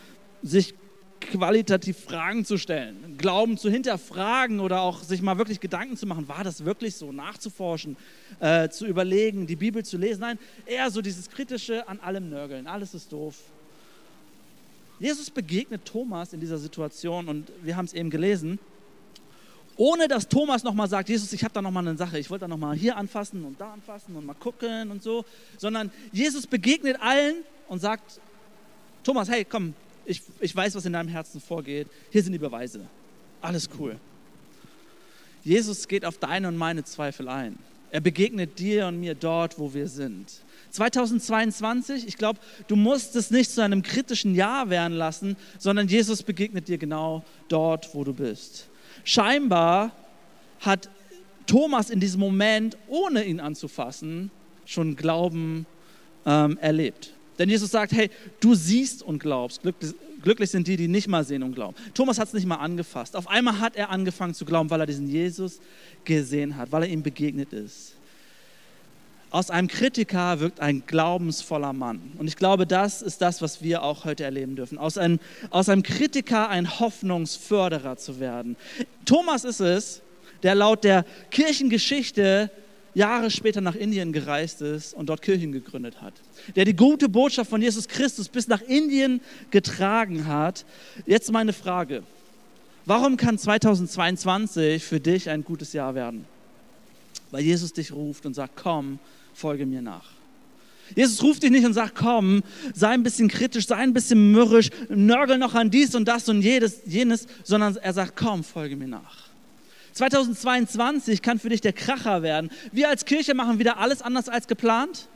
sich 0.42 0.74
qualitativ 1.20 1.98
Fragen 1.98 2.44
zu 2.44 2.58
stellen, 2.58 3.16
Glauben 3.18 3.58
zu 3.58 3.68
hinterfragen 3.68 4.60
oder 4.60 4.82
auch 4.82 5.02
sich 5.02 5.20
mal 5.20 5.36
wirklich 5.36 5.58
Gedanken 5.58 5.96
zu 5.96 6.06
machen, 6.06 6.28
war 6.28 6.44
das 6.44 6.64
wirklich 6.64 6.94
so, 6.94 7.10
nachzuforschen, 7.10 7.96
äh, 8.38 8.68
zu 8.68 8.86
überlegen, 8.86 9.46
die 9.46 9.56
Bibel 9.56 9.84
zu 9.84 9.96
lesen. 9.96 10.20
Nein, 10.20 10.38
eher 10.64 10.90
so 10.92 11.02
dieses 11.02 11.28
kritische 11.28 11.88
an 11.88 11.98
allem 11.98 12.30
Nörgeln, 12.30 12.68
alles 12.68 12.94
ist 12.94 13.12
doof, 13.12 13.34
Jesus 15.00 15.30
begegnet 15.30 15.84
Thomas 15.84 16.32
in 16.32 16.40
dieser 16.40 16.58
Situation 16.58 17.28
und 17.28 17.52
wir 17.62 17.76
haben 17.76 17.84
es 17.84 17.92
eben 17.92 18.10
gelesen, 18.10 18.58
ohne 19.78 20.08
dass 20.08 20.28
Thomas 20.28 20.64
nochmal 20.64 20.88
sagt, 20.88 21.08
Jesus, 21.08 21.32
ich 21.32 21.44
habe 21.44 21.54
da 21.54 21.62
nochmal 21.62 21.86
eine 21.86 21.96
Sache, 21.96 22.18
ich 22.18 22.28
wollte 22.28 22.42
da 22.42 22.48
nochmal 22.48 22.76
hier 22.76 22.96
anfassen 22.96 23.44
und 23.44 23.60
da 23.60 23.72
anfassen 23.72 24.14
und 24.16 24.26
mal 24.26 24.34
gucken 24.34 24.90
und 24.90 25.02
so, 25.02 25.24
sondern 25.56 25.90
Jesus 26.12 26.48
begegnet 26.48 27.00
allen 27.00 27.36
und 27.68 27.78
sagt, 27.78 28.20
Thomas, 29.04 29.30
hey, 29.30 29.44
komm, 29.44 29.74
ich, 30.04 30.20
ich 30.40 30.54
weiß, 30.54 30.74
was 30.74 30.84
in 30.84 30.92
deinem 30.92 31.08
Herzen 31.08 31.40
vorgeht, 31.40 31.86
hier 32.10 32.22
sind 32.22 32.32
die 32.32 32.38
Beweise, 32.38 32.86
alles 33.40 33.70
cool. 33.78 33.96
Jesus 35.44 35.86
geht 35.86 36.04
auf 36.04 36.18
deine 36.18 36.48
und 36.48 36.56
meine 36.56 36.82
Zweifel 36.82 37.28
ein. 37.28 37.56
Er 37.92 38.00
begegnet 38.00 38.58
dir 38.58 38.88
und 38.88 38.98
mir 38.98 39.14
dort, 39.14 39.60
wo 39.60 39.72
wir 39.72 39.86
sind. 39.86 40.42
2022, 40.72 42.06
ich 42.06 42.16
glaube, 42.16 42.40
du 42.66 42.74
musst 42.74 43.14
es 43.14 43.30
nicht 43.30 43.52
zu 43.52 43.62
einem 43.62 43.82
kritischen 43.82 44.34
Jahr 44.34 44.70
werden 44.70 44.98
lassen, 44.98 45.36
sondern 45.58 45.86
Jesus 45.86 46.24
begegnet 46.24 46.66
dir 46.66 46.78
genau 46.78 47.24
dort, 47.48 47.94
wo 47.94 48.02
du 48.02 48.12
bist. 48.12 48.68
Scheinbar 49.04 49.92
hat 50.60 50.90
Thomas 51.46 51.90
in 51.90 52.00
diesem 52.00 52.20
Moment, 52.20 52.76
ohne 52.88 53.24
ihn 53.24 53.40
anzufassen, 53.40 54.30
schon 54.64 54.96
Glauben 54.96 55.66
ähm, 56.26 56.58
erlebt. 56.58 57.14
Denn 57.38 57.48
Jesus 57.48 57.70
sagt, 57.70 57.92
hey, 57.92 58.10
du 58.40 58.54
siehst 58.54 59.02
und 59.02 59.20
glaubst. 59.20 59.62
Glücklich, 59.62 59.94
glücklich 60.22 60.50
sind 60.50 60.66
die, 60.66 60.76
die 60.76 60.88
nicht 60.88 61.08
mal 61.08 61.24
sehen 61.24 61.42
und 61.42 61.54
glauben. 61.54 61.76
Thomas 61.94 62.18
hat 62.18 62.28
es 62.28 62.34
nicht 62.34 62.46
mal 62.46 62.56
angefasst. 62.56 63.14
Auf 63.14 63.28
einmal 63.28 63.60
hat 63.60 63.76
er 63.76 63.90
angefangen 63.90 64.34
zu 64.34 64.44
glauben, 64.44 64.68
weil 64.70 64.80
er 64.80 64.86
diesen 64.86 65.08
Jesus 65.08 65.60
gesehen 66.04 66.56
hat, 66.56 66.72
weil 66.72 66.82
er 66.82 66.88
ihm 66.88 67.02
begegnet 67.02 67.52
ist. 67.52 67.94
Aus 69.30 69.50
einem 69.50 69.68
Kritiker 69.68 70.40
wirkt 70.40 70.60
ein 70.60 70.84
glaubensvoller 70.86 71.74
Mann. 71.74 72.00
Und 72.16 72.28
ich 72.28 72.36
glaube, 72.36 72.66
das 72.66 73.02
ist 73.02 73.20
das, 73.20 73.42
was 73.42 73.62
wir 73.62 73.82
auch 73.82 74.06
heute 74.06 74.24
erleben 74.24 74.56
dürfen. 74.56 74.78
Aus 74.78 74.96
einem, 74.96 75.20
aus 75.50 75.68
einem 75.68 75.82
Kritiker 75.82 76.48
ein 76.48 76.80
Hoffnungsförderer 76.80 77.96
zu 77.98 78.20
werden. 78.20 78.56
Thomas 79.04 79.44
ist 79.44 79.60
es, 79.60 80.00
der 80.42 80.54
laut 80.54 80.84
der 80.84 81.04
Kirchengeschichte 81.30 82.50
Jahre 82.94 83.30
später 83.30 83.60
nach 83.60 83.74
Indien 83.74 84.12
gereist 84.12 84.62
ist 84.62 84.94
und 84.94 85.08
dort 85.08 85.20
Kirchen 85.20 85.52
gegründet 85.52 86.00
hat. 86.00 86.14
Der 86.56 86.64
die 86.64 86.74
gute 86.74 87.08
Botschaft 87.08 87.50
von 87.50 87.60
Jesus 87.60 87.86
Christus 87.86 88.28
bis 88.28 88.48
nach 88.48 88.62
Indien 88.62 89.20
getragen 89.50 90.26
hat. 90.26 90.64
Jetzt 91.06 91.30
meine 91.30 91.52
Frage. 91.52 92.02
Warum 92.86 93.18
kann 93.18 93.36
2022 93.36 94.82
für 94.82 95.00
dich 95.00 95.28
ein 95.28 95.44
gutes 95.44 95.74
Jahr 95.74 95.94
werden? 95.94 96.24
Weil 97.30 97.42
Jesus 97.42 97.74
dich 97.74 97.92
ruft 97.92 98.24
und 98.24 98.32
sagt, 98.32 98.56
komm, 98.56 98.98
folge 99.38 99.66
mir 99.66 99.80
nach. 99.80 100.04
Jesus 100.96 101.22
ruft 101.22 101.42
dich 101.42 101.50
nicht 101.50 101.64
und 101.64 101.74
sagt, 101.74 101.94
komm, 101.94 102.42
sei 102.74 102.88
ein 102.88 103.02
bisschen 103.02 103.28
kritisch, 103.28 103.66
sei 103.66 103.76
ein 103.76 103.92
bisschen 103.92 104.32
mürrisch, 104.32 104.70
nörgel 104.88 105.38
noch 105.38 105.54
an 105.54 105.70
dies 105.70 105.94
und 105.94 106.06
das 106.06 106.28
und 106.28 106.42
jedes, 106.42 106.80
jenes, 106.86 107.26
sondern 107.44 107.76
er 107.76 107.92
sagt, 107.92 108.16
komm, 108.16 108.42
folge 108.42 108.74
mir 108.74 108.88
nach. 108.88 109.28
2022 109.92 111.22
kann 111.22 111.38
für 111.38 111.50
dich 111.50 111.60
der 111.60 111.72
Kracher 111.72 112.22
werden. 112.22 112.50
Wir 112.72 112.88
als 112.88 113.04
Kirche 113.04 113.34
machen 113.34 113.58
wieder 113.58 113.78
alles 113.78 114.02
anders 114.02 114.28
als 114.28 114.46
geplant. 114.46 115.08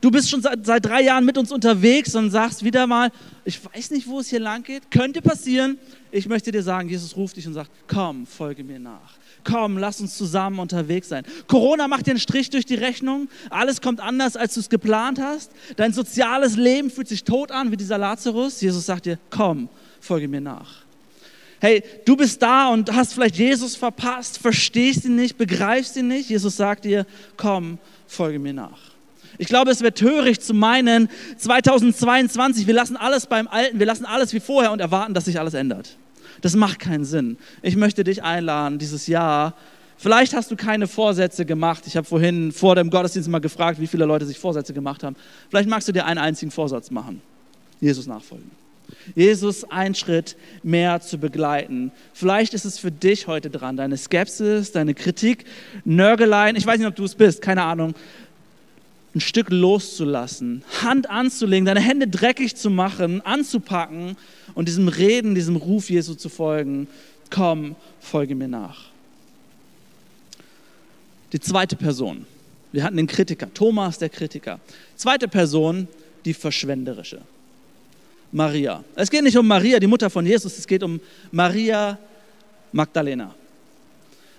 Du 0.00 0.10
bist 0.10 0.28
schon 0.30 0.42
seit, 0.42 0.64
seit 0.64 0.84
drei 0.84 1.02
Jahren 1.02 1.24
mit 1.24 1.38
uns 1.38 1.50
unterwegs 1.52 2.14
und 2.14 2.30
sagst 2.30 2.64
wieder 2.64 2.86
mal, 2.86 3.10
ich 3.44 3.60
weiß 3.64 3.90
nicht, 3.92 4.06
wo 4.06 4.20
es 4.20 4.28
hier 4.28 4.40
lang 4.40 4.62
geht. 4.62 4.90
Könnte 4.90 5.22
passieren. 5.22 5.78
Ich 6.10 6.28
möchte 6.28 6.52
dir 6.52 6.62
sagen, 6.62 6.88
Jesus 6.88 7.16
ruft 7.16 7.36
dich 7.36 7.46
und 7.46 7.54
sagt, 7.54 7.70
komm, 7.88 8.26
folge 8.26 8.62
mir 8.62 8.78
nach. 8.78 9.14
Komm, 9.48 9.78
lass 9.78 10.00
uns 10.00 10.16
zusammen 10.16 10.58
unterwegs 10.58 11.08
sein. 11.08 11.24
Corona 11.46 11.86
macht 11.86 12.06
dir 12.06 12.10
einen 12.10 12.20
Strich 12.20 12.50
durch 12.50 12.66
die 12.66 12.74
Rechnung. 12.74 13.28
Alles 13.48 13.80
kommt 13.80 14.00
anders, 14.00 14.36
als 14.36 14.54
du 14.54 14.60
es 14.60 14.68
geplant 14.68 15.20
hast. 15.20 15.52
Dein 15.76 15.92
soziales 15.92 16.56
Leben 16.56 16.90
fühlt 16.90 17.06
sich 17.06 17.22
tot 17.22 17.52
an, 17.52 17.70
wie 17.70 17.76
dieser 17.76 17.96
Lazarus. 17.96 18.60
Jesus 18.60 18.86
sagt 18.86 19.06
dir, 19.06 19.18
komm, 19.30 19.68
folge 20.00 20.26
mir 20.26 20.40
nach. 20.40 20.86
Hey, 21.60 21.84
du 22.04 22.16
bist 22.16 22.42
da 22.42 22.68
und 22.68 22.92
hast 22.92 23.14
vielleicht 23.14 23.36
Jesus 23.36 23.76
verpasst, 23.76 24.38
verstehst 24.38 25.04
ihn 25.04 25.14
nicht, 25.14 25.38
begreifst 25.38 25.96
ihn 25.96 26.08
nicht. 26.08 26.28
Jesus 26.28 26.56
sagt 26.56 26.84
dir, 26.84 27.06
komm, 27.36 27.78
folge 28.08 28.40
mir 28.40 28.52
nach. 28.52 28.78
Ich 29.38 29.46
glaube, 29.46 29.70
es 29.70 29.80
wäre 29.80 29.94
töricht 29.94 30.42
zu 30.42 30.54
meinen, 30.54 31.08
2022, 31.36 32.66
wir 32.66 32.74
lassen 32.74 32.96
alles 32.96 33.26
beim 33.26 33.46
Alten, 33.46 33.78
wir 33.78 33.86
lassen 33.86 34.06
alles 34.06 34.32
wie 34.32 34.40
vorher 34.40 34.72
und 34.72 34.80
erwarten, 34.80 35.14
dass 35.14 35.26
sich 35.26 35.38
alles 35.38 35.54
ändert. 35.54 35.96
Das 36.40 36.54
macht 36.56 36.78
keinen 36.78 37.04
Sinn. 37.04 37.36
Ich 37.62 37.76
möchte 37.76 38.04
dich 38.04 38.22
einladen, 38.22 38.78
dieses 38.78 39.06
Jahr. 39.06 39.54
Vielleicht 39.98 40.34
hast 40.34 40.50
du 40.50 40.56
keine 40.56 40.86
Vorsätze 40.86 41.46
gemacht. 41.46 41.84
Ich 41.86 41.96
habe 41.96 42.06
vorhin 42.06 42.52
vor 42.52 42.74
dem 42.74 42.90
Gottesdienst 42.90 43.28
mal 43.28 43.40
gefragt, 43.40 43.80
wie 43.80 43.86
viele 43.86 44.04
Leute 44.04 44.26
sich 44.26 44.38
Vorsätze 44.38 44.74
gemacht 44.74 45.02
haben. 45.02 45.16
Vielleicht 45.48 45.68
magst 45.68 45.88
du 45.88 45.92
dir 45.92 46.04
einen 46.04 46.18
einzigen 46.18 46.50
Vorsatz 46.50 46.90
machen. 46.90 47.22
Jesus 47.80 48.06
nachfolgen. 48.06 48.50
Jesus 49.14 49.64
einen 49.64 49.94
Schritt 49.94 50.36
mehr 50.62 51.00
zu 51.00 51.18
begleiten. 51.18 51.90
Vielleicht 52.12 52.54
ist 52.54 52.64
es 52.64 52.78
für 52.78 52.90
dich 52.90 53.26
heute 53.26 53.50
dran, 53.50 53.76
deine 53.76 53.96
Skepsis, 53.96 54.72
deine 54.72 54.94
Kritik, 54.94 55.44
Nörgeleien, 55.84 56.56
ich 56.56 56.66
weiß 56.66 56.78
nicht, 56.78 56.86
ob 56.86 56.94
du 56.94 57.04
es 57.04 57.14
bist, 57.14 57.42
keine 57.42 57.62
Ahnung, 57.62 57.94
ein 59.14 59.20
Stück 59.20 59.48
loszulassen, 59.50 60.62
Hand 60.82 61.08
anzulegen, 61.08 61.64
deine 61.64 61.80
Hände 61.80 62.06
dreckig 62.06 62.54
zu 62.54 62.68
machen, 62.68 63.22
anzupacken 63.24 64.16
und 64.56 64.66
diesem 64.66 64.88
Reden, 64.88 65.36
diesem 65.36 65.54
Ruf 65.54 65.90
Jesu 65.90 66.14
zu 66.14 66.28
folgen. 66.28 66.88
Komm, 67.30 67.76
folge 68.00 68.34
mir 68.34 68.48
nach. 68.48 68.86
Die 71.32 71.38
zweite 71.38 71.76
Person. 71.76 72.26
Wir 72.72 72.82
hatten 72.82 72.96
den 72.96 73.06
Kritiker, 73.06 73.52
Thomas 73.52 73.98
der 73.98 74.08
Kritiker. 74.08 74.58
Zweite 74.96 75.28
Person, 75.28 75.86
die 76.24 76.34
verschwenderische. 76.34 77.20
Maria. 78.32 78.82
Es 78.96 79.10
geht 79.10 79.22
nicht 79.22 79.36
um 79.36 79.46
Maria, 79.46 79.78
die 79.78 79.86
Mutter 79.86 80.10
von 80.10 80.26
Jesus, 80.26 80.58
es 80.58 80.66
geht 80.66 80.82
um 80.82 81.00
Maria 81.30 81.98
Magdalena. 82.72 83.34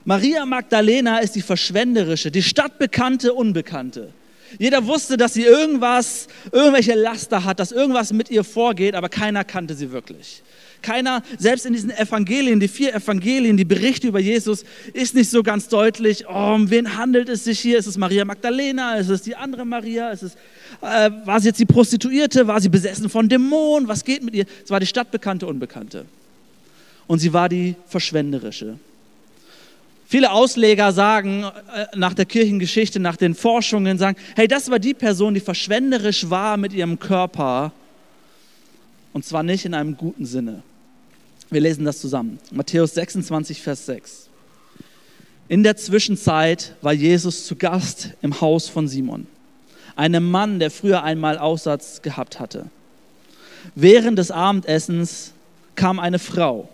Maria 0.04 0.46
Magdalena 0.46 1.20
ist 1.20 1.36
die 1.36 1.42
verschwenderische, 1.42 2.32
die 2.32 2.44
stadtbekannte 2.44 3.34
Unbekannte. 3.34 4.12
Jeder 4.60 4.86
wusste, 4.86 5.18
dass 5.18 5.34
sie 5.34 5.44
irgendwas, 5.44 6.28
irgendwelche 6.52 6.96
Laster 6.96 7.44
hat, 7.44 7.60
dass 7.60 7.72
irgendwas 7.72 8.14
mit 8.14 8.30
ihr 8.30 8.44
vorgeht, 8.44 8.96
aber 8.96 9.10
keiner 9.10 9.44
kannte 9.44 9.76
sie 9.76 9.92
wirklich. 9.92 10.42
Keiner, 10.82 11.24
selbst 11.38 11.66
in 11.66 11.74
diesen 11.74 11.90
Evangelien, 11.90 12.60
die 12.60 12.68
vier 12.68 12.94
Evangelien, 12.94 13.58
die 13.58 13.66
Berichte 13.66 14.08
über 14.08 14.20
Jesus, 14.20 14.64
ist 14.94 15.16
nicht 15.16 15.30
so 15.30 15.44
ganz 15.44 15.68
deutlich, 15.70 16.26
oh, 16.28 16.54
um 16.56 16.70
wen 16.70 16.98
handelt 16.98 17.30
es 17.30 17.44
sich 17.44 17.60
hier? 17.60 17.78
Ist 17.78 17.88
es 17.88 17.98
Maria 17.98 18.26
Magdalena? 18.26 18.96
Ist 18.96 19.10
es 19.10 19.24
die 19.24 19.36
andere 19.36 19.66
Maria? 19.66 20.12
Ist 20.12 20.24
es, 20.24 20.36
äh, 20.82 21.10
war 21.26 21.40
sie 21.40 21.48
jetzt 21.48 21.60
die 21.60 21.66
Prostituierte? 21.66 22.48
War 22.48 22.62
sie 22.62 22.70
besessen 22.70 23.10
von 23.10 23.28
Dämonen? 23.28 23.88
Was 23.88 24.04
geht 24.04 24.24
mit 24.24 24.36
ihr? 24.36 24.46
Es 24.64 24.70
war 24.70 24.80
die 24.80 24.86
stadtbekannte 24.86 25.48
Unbekannte. 25.48 26.06
Und 27.08 27.20
sie 27.20 27.34
war 27.34 27.50
die 27.50 27.76
verschwenderische. 27.88 28.78
Viele 30.10 30.32
Ausleger 30.32 30.94
sagen 30.94 31.44
äh, 31.44 31.86
nach 31.94 32.14
der 32.14 32.26
Kirchengeschichte, 32.26 32.98
nach 32.98 33.18
den 33.18 33.36
Forschungen, 33.36 33.98
sagen, 33.98 34.18
hey, 34.38 34.48
das 34.48 34.72
war 34.72 34.80
die 34.80 34.94
Person, 34.94 35.34
die 35.34 35.42
verschwenderisch 35.42 36.30
war 36.30 36.56
mit 36.56 36.72
ihrem 36.72 36.98
Körper 36.98 37.74
und 39.12 39.26
zwar 39.26 39.44
nicht 39.44 39.66
in 39.66 39.74
einem 39.74 39.98
guten 39.98 40.26
Sinne. 40.26 40.64
Wir 41.50 41.60
lesen 41.60 41.84
das 41.84 42.00
zusammen. 42.00 42.40
Matthäus 42.52 42.94
26, 42.94 43.62
Vers 43.62 43.86
6. 43.86 44.30
In 45.50 45.64
der 45.64 45.76
Zwischenzeit 45.76 46.76
war 46.82 46.94
Jesus 46.94 47.46
zu 47.46 47.58
Gast 47.58 48.12
im 48.22 48.40
Haus 48.40 48.70
von 48.70 48.88
Simon, 48.88 49.28
einem 49.98 50.32
Mann, 50.32 50.60
der 50.60 50.72
früher 50.72 51.04
einmal 51.04 51.38
Aussatz 51.38 52.02
gehabt 52.02 52.40
hatte. 52.40 52.68
Während 53.76 54.18
des 54.18 54.32
Abendessens 54.32 55.34
kam 55.76 56.00
eine 56.00 56.20
Frau 56.20 56.70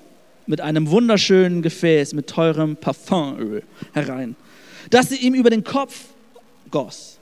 mit 0.48 0.62
einem 0.62 0.90
wunderschönen 0.90 1.62
Gefäß 1.62 2.14
mit 2.14 2.28
teurem 2.28 2.76
Parfümöl 2.76 3.64
herein, 3.94 4.36
das 4.90 5.10
sie 5.10 5.18
ihm 5.18 5.34
über 5.34 5.50
den 5.50 5.64
Kopf 5.64 6.06
goss. 6.72 7.18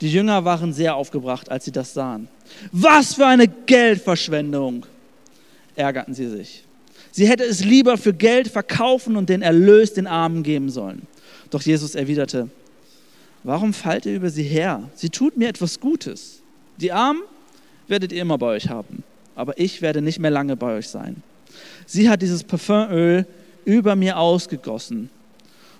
Die 0.00 0.12
Jünger 0.12 0.44
waren 0.44 0.72
sehr 0.72 0.94
aufgebracht, 0.94 1.50
als 1.50 1.64
sie 1.64 1.72
das 1.72 1.94
sahen. 1.94 2.28
Was 2.72 3.14
für 3.14 3.26
eine 3.26 3.48
Geldverschwendung, 3.48 4.84
ärgerten 5.74 6.14
sie 6.14 6.28
sich. 6.28 6.64
Sie 7.12 7.26
hätte 7.26 7.44
es 7.44 7.64
lieber 7.64 7.96
für 7.96 8.12
Geld 8.12 8.48
verkaufen 8.48 9.16
und 9.16 9.30
den 9.30 9.40
Erlös 9.40 9.94
den 9.94 10.06
Armen 10.06 10.42
geben 10.42 10.68
sollen. 10.68 11.06
Doch 11.50 11.62
Jesus 11.62 11.94
erwiderte, 11.94 12.50
warum 13.42 13.72
fallt 13.72 14.04
ihr 14.04 14.14
über 14.14 14.28
sie 14.28 14.42
her? 14.42 14.90
Sie 14.94 15.08
tut 15.08 15.36
mir 15.36 15.48
etwas 15.48 15.80
Gutes. 15.80 16.42
Die 16.76 16.92
Armen 16.92 17.22
werdet 17.88 18.12
ihr 18.12 18.20
immer 18.20 18.36
bei 18.36 18.48
euch 18.48 18.68
haben, 18.68 19.02
aber 19.34 19.58
ich 19.58 19.80
werde 19.80 20.02
nicht 20.02 20.18
mehr 20.18 20.30
lange 20.30 20.56
bei 20.56 20.76
euch 20.76 20.88
sein. 20.88 21.22
Sie 21.86 22.10
hat 22.10 22.20
dieses 22.20 22.42
Parfümöl 22.42 23.26
über 23.64 23.96
mir 23.96 24.18
ausgegossen, 24.18 25.08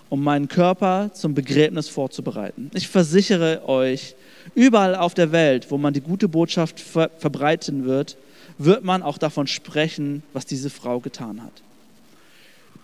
um 0.08 0.22
meinen 0.22 0.48
Körper 0.48 1.10
zum 1.12 1.34
Begräbnis 1.34 1.88
vorzubereiten. 1.88 2.70
Ich 2.74 2.88
versichere 2.88 3.68
euch, 3.68 4.14
überall 4.54 4.94
auf 4.94 5.14
der 5.14 5.32
Welt, 5.32 5.70
wo 5.70 5.78
man 5.78 5.92
die 5.92 6.00
gute 6.00 6.28
Botschaft 6.28 6.80
ver 6.80 7.10
verbreiten 7.18 7.84
wird, 7.84 8.16
wird 8.58 8.84
man 8.84 9.02
auch 9.02 9.18
davon 9.18 9.46
sprechen, 9.48 10.22
was 10.32 10.46
diese 10.46 10.70
Frau 10.70 11.00
getan 11.00 11.42
hat. 11.42 11.52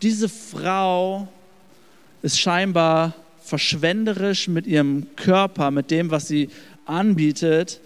Diese 0.03 0.29
Frau 0.29 1.29
ist 2.23 2.41
scheinbar 2.41 3.15
verschwenderisch 3.43 4.49
mit 4.49 4.67
ihrem 4.67 5.07
Körper, 5.17 5.71
mit 5.71 5.91
dem, 5.91 6.11
was 6.11 6.29
sie 6.29 6.49
anbietet 6.85 7.81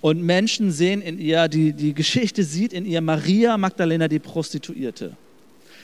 und 0.00 0.22
Menschen 0.22 0.72
sehen 0.72 1.02
in 1.02 1.18
ihr, 1.18 1.48
die, 1.48 1.72
die 1.72 1.94
Geschichte 1.94 2.42
sieht 2.42 2.72
in 2.72 2.86
ihr 2.86 3.00
Maria 3.00 3.56
Magdalena, 3.58 4.08
die 4.08 4.18
Prostituierte, 4.18 5.16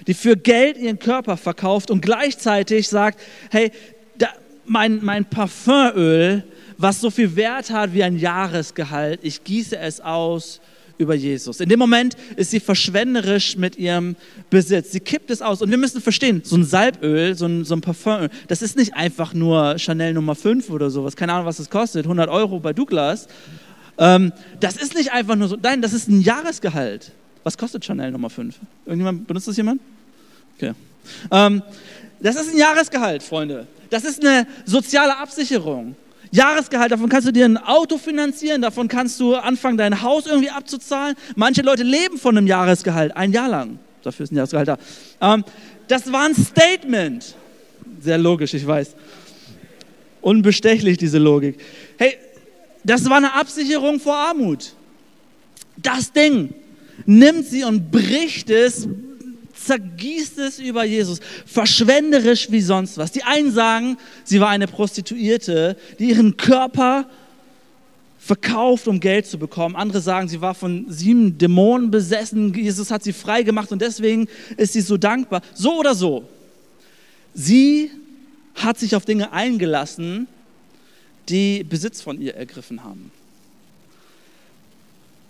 die 0.06 0.14
für 0.14 0.36
Geld 0.36 0.78
ihren 0.78 0.98
Körper 0.98 1.36
verkauft 1.36 1.90
und 1.90 2.00
gleichzeitig 2.00 2.88
sagt, 2.88 3.20
hey, 3.50 3.70
da, 4.16 4.28
mein, 4.64 5.04
mein 5.04 5.24
Parfümöl, 5.24 6.44
was 6.78 7.00
so 7.00 7.10
viel 7.10 7.36
Wert 7.36 7.70
hat 7.70 7.94
wie 7.94 8.02
ein 8.02 8.18
Jahresgehalt, 8.18 9.20
ich 9.22 9.44
gieße 9.44 9.78
es 9.78 10.00
aus 10.00 10.60
über 10.98 11.14
Jesus. 11.14 11.60
In 11.60 11.68
dem 11.68 11.78
Moment 11.78 12.16
ist 12.36 12.50
sie 12.50 12.60
verschwenderisch 12.60 13.56
mit 13.56 13.76
ihrem 13.76 14.16
Besitz. 14.50 14.92
Sie 14.92 15.00
kippt 15.00 15.30
es 15.30 15.42
aus. 15.42 15.60
Und 15.62 15.70
wir 15.70 15.78
müssen 15.78 16.00
verstehen, 16.00 16.40
so 16.44 16.56
ein 16.56 16.64
Salböl, 16.64 17.34
so 17.34 17.46
ein, 17.46 17.64
so 17.64 17.74
ein 17.74 17.80
Parfümöl, 17.80 18.30
das 18.48 18.62
ist 18.62 18.76
nicht 18.76 18.94
einfach 18.94 19.34
nur 19.34 19.78
Chanel 19.78 20.14
Nummer 20.14 20.34
5 20.34 20.70
oder 20.70 20.90
sowas. 20.90 21.16
Keine 21.16 21.34
Ahnung, 21.34 21.46
was 21.46 21.58
das 21.58 21.70
kostet. 21.70 22.06
100 22.06 22.28
Euro 22.30 22.60
bei 22.60 22.72
Douglas. 22.72 23.28
Ähm, 23.98 24.32
das 24.60 24.76
ist 24.76 24.94
nicht 24.94 25.12
einfach 25.12 25.36
nur 25.36 25.48
so, 25.48 25.56
nein, 25.60 25.82
das 25.82 25.92
ist 25.92 26.08
ein 26.08 26.20
Jahresgehalt. 26.20 27.12
Was 27.44 27.56
kostet 27.56 27.84
Chanel 27.84 28.10
Nummer 28.10 28.30
5? 28.30 28.54
Irgendjemand, 28.84 29.26
benutzt 29.26 29.48
das 29.48 29.56
jemand? 29.56 29.80
Okay. 30.56 30.72
Ähm, 31.30 31.62
das 32.20 32.36
ist 32.36 32.52
ein 32.52 32.58
Jahresgehalt, 32.58 33.22
Freunde. 33.22 33.66
Das 33.90 34.04
ist 34.04 34.24
eine 34.24 34.46
soziale 34.64 35.16
Absicherung. 35.16 35.94
Jahresgehalt, 36.32 36.90
davon 36.90 37.08
kannst 37.08 37.28
du 37.28 37.32
dir 37.32 37.44
ein 37.44 37.56
Auto 37.56 37.98
finanzieren, 37.98 38.62
davon 38.62 38.88
kannst 38.88 39.20
du 39.20 39.36
anfangen, 39.36 39.78
dein 39.78 40.02
Haus 40.02 40.26
irgendwie 40.26 40.50
abzuzahlen. 40.50 41.14
Manche 41.36 41.62
Leute 41.62 41.82
leben 41.82 42.18
von 42.18 42.36
einem 42.36 42.46
Jahresgehalt, 42.46 43.16
ein 43.16 43.32
Jahr 43.32 43.48
lang. 43.48 43.78
Dafür 44.02 44.24
ist 44.24 44.32
ein 44.32 44.36
Jahresgehalt 44.36 44.68
da. 44.68 44.78
Ähm, 45.20 45.44
das 45.88 46.10
war 46.12 46.26
ein 46.26 46.34
Statement. 46.34 47.34
Sehr 48.00 48.18
logisch, 48.18 48.54
ich 48.54 48.66
weiß. 48.66 48.94
Unbestechlich, 50.20 50.98
diese 50.98 51.18
Logik. 51.18 51.60
Hey, 51.96 52.16
das 52.86 53.08
war 53.10 53.16
eine 53.16 53.34
Absicherung 53.34 53.98
vor 53.98 54.16
Armut. 54.16 54.72
Das 55.76 56.12
Ding 56.12 56.54
nimmt 57.04 57.44
sie 57.44 57.64
und 57.64 57.90
bricht 57.90 58.48
es, 58.48 58.88
zergießt 59.54 60.38
es 60.38 60.58
über 60.60 60.84
Jesus, 60.84 61.20
verschwenderisch 61.44 62.50
wie 62.50 62.60
sonst 62.60 62.96
was. 62.96 63.10
Die 63.10 63.24
einen 63.24 63.50
sagen, 63.50 63.98
sie 64.24 64.40
war 64.40 64.48
eine 64.50 64.68
Prostituierte, 64.68 65.76
die 65.98 66.10
ihren 66.10 66.36
Körper 66.36 67.06
verkauft, 68.18 68.86
um 68.86 69.00
Geld 69.00 69.26
zu 69.26 69.38
bekommen. 69.38 69.76
Andere 69.76 70.00
sagen, 70.00 70.28
sie 70.28 70.40
war 70.40 70.54
von 70.54 70.86
sieben 70.88 71.38
Dämonen 71.38 71.90
besessen. 71.90 72.54
Jesus 72.54 72.90
hat 72.90 73.02
sie 73.02 73.12
frei 73.12 73.42
gemacht 73.42 73.72
und 73.72 73.82
deswegen 73.82 74.28
ist 74.56 74.72
sie 74.72 74.80
so 74.80 74.96
dankbar. 74.96 75.42
So 75.54 75.78
oder 75.78 75.94
so. 75.94 76.28
Sie 77.34 77.90
hat 78.54 78.78
sich 78.78 78.94
auf 78.96 79.04
Dinge 79.04 79.32
eingelassen, 79.32 80.28
die 81.28 81.64
Besitz 81.64 82.00
von 82.00 82.20
ihr 82.20 82.34
ergriffen 82.34 82.84
haben. 82.84 83.10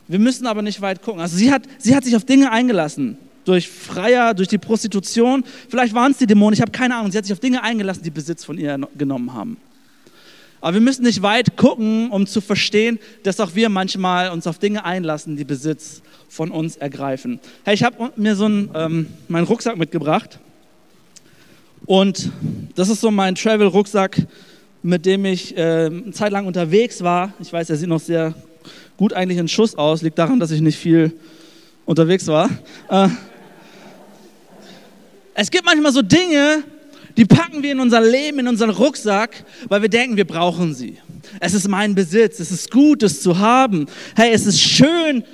Wir 0.08 0.18
müssen 0.18 0.46
aber 0.46 0.62
nicht 0.62 0.80
weit 0.80 1.02
gucken. 1.02 1.20
Also 1.20 1.36
sie 1.36 1.50
hat, 1.50 1.62
sie 1.78 1.94
hat 1.96 2.04
sich 2.04 2.14
auf 2.14 2.24
Dinge 2.24 2.52
eingelassen, 2.52 3.18
durch 3.44 3.68
Freier, 3.68 4.34
durch 4.34 4.48
die 4.48 4.58
Prostitution. 4.58 5.44
Vielleicht 5.68 5.94
waren 5.94 6.12
es 6.12 6.18
die 6.18 6.26
Dämonen, 6.26 6.54
ich 6.54 6.60
habe 6.60 6.72
keine 6.72 6.96
Ahnung. 6.96 7.10
Sie 7.10 7.18
hat 7.18 7.24
sich 7.24 7.32
auf 7.32 7.40
Dinge 7.40 7.62
eingelassen, 7.62 8.02
die 8.02 8.10
Besitz 8.10 8.44
von 8.44 8.58
ihr 8.58 8.78
genommen 8.96 9.34
haben. 9.34 9.56
Aber 10.60 10.74
wir 10.74 10.80
müssen 10.80 11.04
nicht 11.04 11.22
weit 11.22 11.56
gucken, 11.56 12.10
um 12.10 12.26
zu 12.26 12.40
verstehen, 12.40 12.98
dass 13.22 13.40
auch 13.40 13.54
wir 13.54 13.68
manchmal 13.68 14.30
uns 14.30 14.46
auf 14.46 14.58
Dinge 14.58 14.84
einlassen, 14.84 15.36
die 15.36 15.44
Besitz 15.44 16.02
von 16.28 16.50
uns 16.50 16.76
ergreifen. 16.76 17.40
Hey, 17.64 17.74
ich 17.74 17.82
habe 17.82 18.10
mir 18.16 18.34
so 18.36 18.46
einen, 18.46 18.70
ähm, 18.74 19.06
meinen 19.28 19.46
Rucksack 19.46 19.76
mitgebracht. 19.76 20.38
Und 21.84 22.30
das 22.74 22.88
ist 22.88 23.00
so 23.00 23.10
mein 23.10 23.34
Travel-Rucksack, 23.34 24.26
mit 24.86 25.04
dem 25.04 25.24
ich 25.24 25.56
äh, 25.56 25.86
eine 25.86 26.12
Zeit 26.12 26.30
lang 26.30 26.46
unterwegs 26.46 27.02
war. 27.02 27.32
Ich 27.40 27.52
weiß, 27.52 27.70
er 27.70 27.76
sieht 27.76 27.88
noch 27.88 27.98
sehr 27.98 28.34
gut 28.96 29.12
eigentlich 29.12 29.38
in 29.38 29.48
Schuss 29.48 29.74
aus. 29.74 30.00
Liegt 30.00 30.16
daran, 30.16 30.38
dass 30.38 30.52
ich 30.52 30.60
nicht 30.60 30.78
viel 30.78 31.12
unterwegs 31.84 32.28
war. 32.28 32.48
Äh, 32.88 33.08
es 35.34 35.50
gibt 35.50 35.64
manchmal 35.64 35.92
so 35.92 36.02
Dinge, 36.02 36.62
die 37.16 37.24
packen 37.24 37.64
wir 37.64 37.72
in 37.72 37.80
unser 37.80 38.00
Leben, 38.00 38.38
in 38.38 38.46
unseren 38.46 38.70
Rucksack, 38.70 39.44
weil 39.68 39.82
wir 39.82 39.88
denken, 39.88 40.16
wir 40.16 40.24
brauchen 40.24 40.72
sie. 40.72 40.98
Es 41.40 41.52
ist 41.52 41.66
mein 41.66 41.96
Besitz, 41.96 42.38
es 42.38 42.52
ist 42.52 42.70
gut, 42.70 43.02
es 43.02 43.20
zu 43.20 43.38
haben. 43.38 43.86
Hey, 44.14 44.30
es 44.32 44.46
ist 44.46 44.60
schön, 44.60 45.24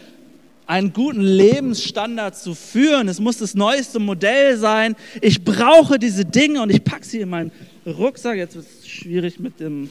einen 0.67 0.95
guten 0.95 1.21
Lebensstandard 1.21 2.37
zu 2.37 2.55
führen. 2.55 3.07
Es 3.07 3.21
muss 3.21 3.37
das 3.37 3.55
neueste 3.55 3.99
Modell 3.99 4.57
sein. 4.57 4.97
Ich 5.21 5.45
brauche 5.45 5.99
diese 5.99 6.25
Dinge 6.25 6.63
und 6.63 6.71
ich 6.71 6.83
packe 6.83 7.05
sie 7.05 7.21
in 7.21 7.29
meinen 7.29 7.53
Rucksack. 7.85 8.37
Jetzt 8.37 8.55
wird 8.55 8.65
es 8.65 8.82
schwierig 8.93 9.41
mit 9.41 9.59
dem 9.59 9.89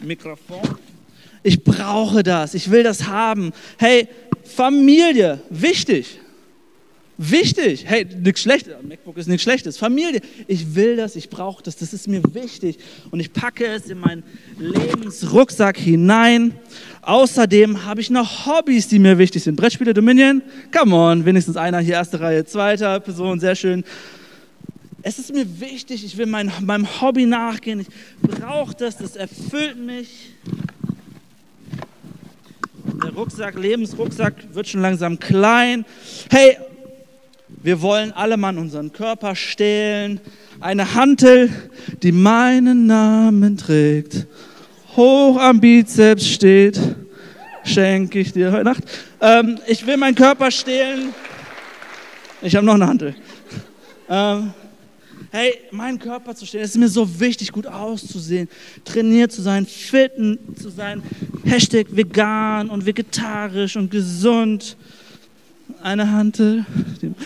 Mikrofon. 0.00 0.76
Ich 1.42 1.62
brauche 1.62 2.22
das. 2.22 2.54
Ich 2.54 2.70
will 2.70 2.82
das 2.82 3.06
haben. 3.06 3.52
Hey, 3.78 4.08
Familie, 4.44 5.40
wichtig. 5.48 6.18
Wichtig. 7.16 7.84
Hey, 7.86 8.06
nichts 8.18 8.40
Schlechtes. 8.40 8.74
MacBook 8.82 9.18
ist 9.18 9.28
nichts 9.28 9.42
Schlechtes. 9.42 9.76
Familie. 9.76 10.20
Ich 10.46 10.74
will 10.74 10.96
das, 10.96 11.16
ich 11.16 11.28
brauche 11.28 11.62
das. 11.62 11.76
Das 11.76 11.92
ist 11.92 12.08
mir 12.08 12.22
wichtig. 12.32 12.78
Und 13.10 13.20
ich 13.20 13.32
packe 13.32 13.66
es 13.66 13.86
in 13.88 14.00
meinen 14.00 14.22
Lebensrucksack 14.58 15.76
hinein. 15.76 16.54
Außerdem 17.02 17.84
habe 17.84 18.00
ich 18.00 18.10
noch 18.10 18.46
Hobbys, 18.46 18.88
die 18.88 18.98
mir 18.98 19.18
wichtig 19.18 19.42
sind. 19.42 19.56
Brettspiele 19.56 19.94
Dominion? 19.94 20.42
Come 20.76 20.94
on, 20.94 21.24
wenigstens 21.24 21.56
einer 21.56 21.80
hier, 21.80 21.94
erste 21.94 22.20
Reihe, 22.20 22.44
zweiter 22.44 23.00
Person, 23.00 23.38
sehr 23.38 23.54
schön. 23.54 23.84
Es 25.02 25.18
ist 25.18 25.32
mir 25.32 25.60
wichtig, 25.60 26.04
ich 26.04 26.16
will 26.18 26.26
mein, 26.26 26.52
meinem 26.60 26.86
Hobby 27.00 27.24
nachgehen. 27.24 27.80
Ich 27.80 27.88
brauche 28.22 28.74
das, 28.74 28.98
das 28.98 29.16
erfüllt 29.16 29.78
mich. 29.78 30.32
Der 33.02 33.10
Rucksack, 33.14 33.58
Lebensrucksack 33.58 34.34
wird 34.52 34.68
schon 34.68 34.82
langsam 34.82 35.18
klein. 35.18 35.86
Hey, 36.30 36.58
wir 37.62 37.80
wollen 37.80 38.12
alle 38.12 38.36
Mann 38.36 38.58
unseren 38.58 38.92
Körper 38.92 39.34
stehlen. 39.34 40.20
Eine 40.60 40.94
Hantel, 40.94 41.50
die 42.02 42.12
meinen 42.12 42.86
Namen 42.86 43.56
trägt, 43.56 44.26
hoch 44.96 45.38
am 45.38 45.60
Bizeps 45.60 46.26
steht, 46.26 46.78
schenke 47.64 48.18
ich 48.18 48.32
dir 48.32 48.52
heute 48.52 48.64
Nacht. 48.64 48.84
Ähm, 49.22 49.58
ich 49.66 49.86
will 49.86 49.96
meinen 49.96 50.14
Körper 50.14 50.50
stehlen. 50.50 51.14
Ich 52.42 52.54
habe 52.54 52.66
noch 52.66 52.74
eine 52.74 52.86
Hantel. 52.86 53.14
Ähm, 54.10 54.52
hey, 55.30 55.58
meinen 55.70 55.98
Körper 55.98 56.34
zu 56.34 56.46
stehlen, 56.46 56.64
es 56.64 56.70
ist 56.70 56.78
mir 56.78 56.88
so 56.88 57.20
wichtig, 57.20 57.52
gut 57.52 57.66
auszusehen, 57.66 58.48
trainiert 58.84 59.32
zu 59.32 59.42
sein, 59.42 59.66
fit 59.66 60.12
zu 60.60 60.70
sein. 60.70 61.02
Hashtag 61.44 61.86
vegan 61.90 62.70
und 62.70 62.86
vegetarisch 62.86 63.76
und 63.76 63.90
gesund 63.90 64.76
eine 65.82 66.10
Hantel. 66.10 66.64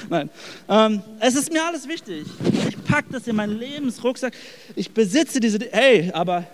Nein. 0.09 0.31
Ähm, 0.69 1.03
es 1.21 1.35
ist 1.35 1.53
mir 1.53 1.65
alles 1.65 1.89
wichtig. 1.89 2.27
Ich 2.69 2.85
packe 2.85 3.13
das 3.13 3.27
in 3.27 3.37
meinen 3.37 3.59
Lebensrucksack. 3.59 4.35
Ich 4.77 4.91
besitze 4.91 5.41
diese. 5.41 5.59
Hey, 5.71 6.11
aber. 6.13 6.47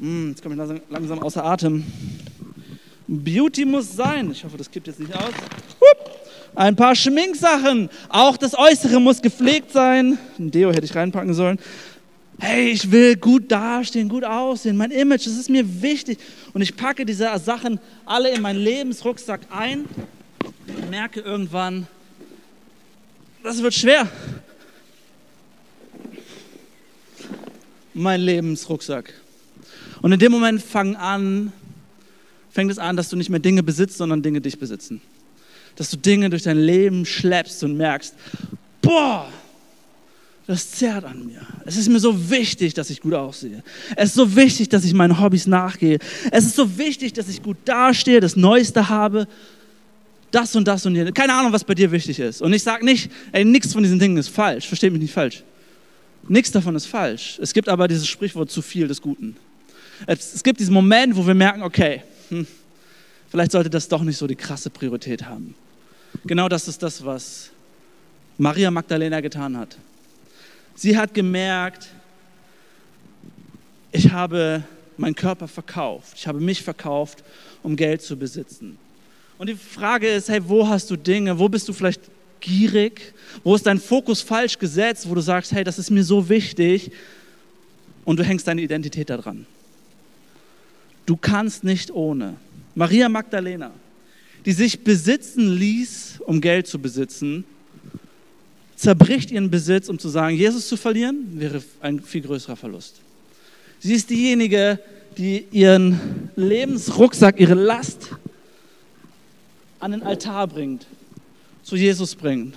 Mh, 0.00 0.06
hm, 0.06 0.28
jetzt 0.30 0.42
komme 0.42 0.54
ich 0.54 0.82
langsam, 0.90 1.18
außer 1.20 1.44
Atem. 1.44 1.84
Beauty 3.06 3.64
muss 3.64 3.94
sein. 3.94 4.30
Ich 4.30 4.44
hoffe, 4.44 4.56
das 4.56 4.70
kippt 4.70 4.86
jetzt 4.86 5.00
nicht 5.00 5.14
aus. 5.14 5.32
Ein 6.54 6.76
paar 6.76 6.94
Schminksachen. 6.94 7.88
Auch 8.08 8.36
das 8.36 8.56
Äußere 8.56 9.00
muss 9.00 9.22
gepflegt 9.22 9.72
sein. 9.72 10.18
Ein 10.38 10.50
Deo 10.50 10.70
hätte 10.70 10.84
ich 10.84 10.94
reinpacken 10.94 11.34
sollen. 11.34 11.58
Hey, 12.38 12.70
ich 12.70 12.90
will 12.90 13.16
gut 13.16 13.50
dastehen, 13.50 14.08
gut 14.08 14.24
aussehen. 14.24 14.76
Mein 14.76 14.90
Image, 14.90 15.26
das 15.26 15.36
ist 15.36 15.50
mir 15.50 15.82
wichtig. 15.82 16.18
Und 16.54 16.62
ich 16.62 16.76
packe 16.76 17.04
diese 17.04 17.28
Sachen 17.38 17.78
alle 18.06 18.30
in 18.30 18.40
meinen 18.40 18.60
Lebensrucksack 18.60 19.40
ein 19.50 19.84
merke 20.90 21.20
irgendwann, 21.20 21.86
das 23.42 23.62
wird 23.62 23.74
schwer. 23.74 24.08
Mein 27.94 28.20
Lebensrucksack. 28.20 29.14
Und 30.02 30.12
in 30.12 30.18
dem 30.18 30.32
Moment 30.32 30.62
fang 30.62 30.96
an, 30.96 31.52
fängt 32.50 32.70
es 32.70 32.78
an, 32.78 32.96
dass 32.96 33.08
du 33.08 33.16
nicht 33.16 33.30
mehr 33.30 33.40
Dinge 33.40 33.62
besitzt, 33.62 33.98
sondern 33.98 34.22
Dinge 34.22 34.40
dich 34.40 34.58
besitzen. 34.58 35.00
Dass 35.80 35.88
du 35.88 35.96
Dinge 35.96 36.28
durch 36.28 36.42
dein 36.42 36.58
Leben 36.58 37.06
schleppst 37.06 37.64
und 37.64 37.74
merkst, 37.74 38.14
boah, 38.82 39.26
das 40.46 40.72
zerrt 40.72 41.06
an 41.06 41.24
mir. 41.24 41.40
Es 41.64 41.78
ist 41.78 41.88
mir 41.88 42.00
so 42.00 42.28
wichtig, 42.28 42.74
dass 42.74 42.90
ich 42.90 43.00
gut 43.00 43.14
aussehe. 43.14 43.62
Es 43.96 44.10
ist 44.10 44.16
so 44.16 44.36
wichtig, 44.36 44.68
dass 44.68 44.84
ich 44.84 44.92
meinen 44.92 45.18
Hobbys 45.18 45.46
nachgehe. 45.46 45.98
Es 46.30 46.44
ist 46.44 46.54
so 46.54 46.76
wichtig, 46.76 47.14
dass 47.14 47.30
ich 47.30 47.42
gut 47.42 47.56
dastehe, 47.64 48.20
das 48.20 48.36
Neueste 48.36 48.90
habe 48.90 49.26
das 50.30 50.54
und 50.54 50.68
das 50.68 50.84
und 50.84 50.94
hier. 50.94 51.10
Keine 51.12 51.32
Ahnung, 51.32 51.54
was 51.54 51.64
bei 51.64 51.74
dir 51.74 51.90
wichtig 51.90 52.20
ist. 52.20 52.42
Und 52.42 52.52
ich 52.52 52.62
sage 52.62 52.84
nicht, 52.84 53.10
ey, 53.32 53.46
nichts 53.46 53.72
von 53.72 53.82
diesen 53.82 53.98
Dingen 53.98 54.18
ist 54.18 54.28
falsch. 54.28 54.68
Versteht 54.68 54.92
mich 54.92 55.00
nicht 55.00 55.14
falsch. 55.14 55.44
Nichts 56.28 56.50
davon 56.50 56.76
ist 56.76 56.84
falsch. 56.84 57.38
Es 57.40 57.54
gibt 57.54 57.70
aber 57.70 57.88
dieses 57.88 58.06
Sprichwort 58.06 58.50
zu 58.50 58.60
viel 58.60 58.86
des 58.86 59.00
Guten. 59.00 59.34
Es, 60.06 60.34
es 60.34 60.42
gibt 60.42 60.60
diesen 60.60 60.74
Moment, 60.74 61.16
wo 61.16 61.26
wir 61.26 61.32
merken, 61.32 61.62
okay, 61.62 62.02
hm, 62.28 62.46
vielleicht 63.30 63.52
sollte 63.52 63.70
das 63.70 63.88
doch 63.88 64.02
nicht 64.02 64.18
so 64.18 64.26
die 64.26 64.36
krasse 64.36 64.68
Priorität 64.68 65.24
haben. 65.24 65.54
Genau 66.24 66.48
das 66.48 66.68
ist 66.68 66.82
das, 66.82 67.04
was 67.04 67.50
Maria 68.38 68.70
Magdalena 68.70 69.20
getan 69.20 69.56
hat. 69.56 69.76
Sie 70.74 70.96
hat 70.96 71.12
gemerkt, 71.14 71.88
ich 73.92 74.10
habe 74.10 74.64
meinen 74.96 75.14
Körper 75.14 75.48
verkauft. 75.48 76.14
Ich 76.16 76.26
habe 76.26 76.40
mich 76.40 76.62
verkauft, 76.62 77.24
um 77.62 77.76
Geld 77.76 78.02
zu 78.02 78.16
besitzen. 78.16 78.78
Und 79.38 79.48
die 79.48 79.54
Frage 79.54 80.08
ist, 80.08 80.28
hey, 80.28 80.40
wo 80.46 80.68
hast 80.68 80.90
du 80.90 80.96
Dinge, 80.96 81.38
wo 81.38 81.48
bist 81.48 81.68
du 81.68 81.72
vielleicht 81.72 82.02
gierig, 82.40 83.14
wo 83.42 83.54
ist 83.54 83.66
dein 83.66 83.78
Fokus 83.78 84.20
falsch 84.20 84.58
gesetzt, 84.58 85.08
wo 85.08 85.14
du 85.14 85.20
sagst, 85.20 85.52
hey, 85.52 85.64
das 85.64 85.78
ist 85.78 85.90
mir 85.90 86.04
so 86.04 86.28
wichtig 86.28 86.90
und 88.04 88.18
du 88.18 88.24
hängst 88.24 88.46
deine 88.46 88.62
Identität 88.62 89.10
daran. 89.10 89.46
Du 91.06 91.16
kannst 91.16 91.64
nicht 91.64 91.90
ohne. 91.90 92.36
Maria 92.74 93.08
Magdalena, 93.08 93.72
die 94.46 94.52
sich 94.52 94.84
besitzen 94.84 95.52
ließ, 95.52 96.20
um 96.26 96.40
Geld 96.40 96.66
zu 96.66 96.78
besitzen, 96.78 97.44
zerbricht 98.76 99.30
ihren 99.30 99.50
Besitz, 99.50 99.88
um 99.88 99.98
zu 99.98 100.08
sagen, 100.08 100.36
Jesus 100.36 100.66
zu 100.66 100.76
verlieren, 100.76 101.26
wäre 101.34 101.62
ein 101.80 102.00
viel 102.00 102.22
größerer 102.22 102.56
Verlust. 102.56 102.96
Sie 103.78 103.94
ist 103.94 104.08
diejenige, 104.08 104.78
die 105.18 105.44
ihren 105.50 106.30
Lebensrucksack, 106.36 107.38
ihre 107.40 107.54
Last 107.54 108.10
an 109.80 109.92
den 109.92 110.02
Altar 110.02 110.46
bringt, 110.46 110.86
zu 111.62 111.76
Jesus 111.76 112.14
bringt 112.14 112.54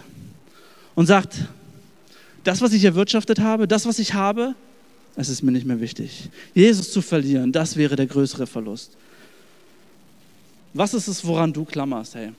und 0.96 1.08
sagt, 1.08 1.36
das, 2.44 2.62
was 2.62 2.74
ich 2.74 2.84
erwirtschaftet 2.84 3.40
habe, 3.40 3.68
das, 3.68 3.86
was 3.86 4.00
ich 4.00 4.14
habe, 4.14 4.56
es 5.16 5.30
ist 5.30 5.44
mir 5.44 5.52
nicht 5.52 5.66
mehr 5.66 5.80
wichtig. 5.80 6.30
Jesus 6.54 6.92
zu 6.92 7.02
verlieren, 7.02 7.52
das 7.52 7.78
wäre 7.78 7.96
der 7.96 8.08
größere 8.08 8.48
Verlust. 8.48 8.92
Was 10.74 10.94
ist 10.94 11.08
es, 11.08 11.26
woran 11.26 11.54
du 11.54 11.66
klammerst, 11.66 12.16
hey? 12.16 12.32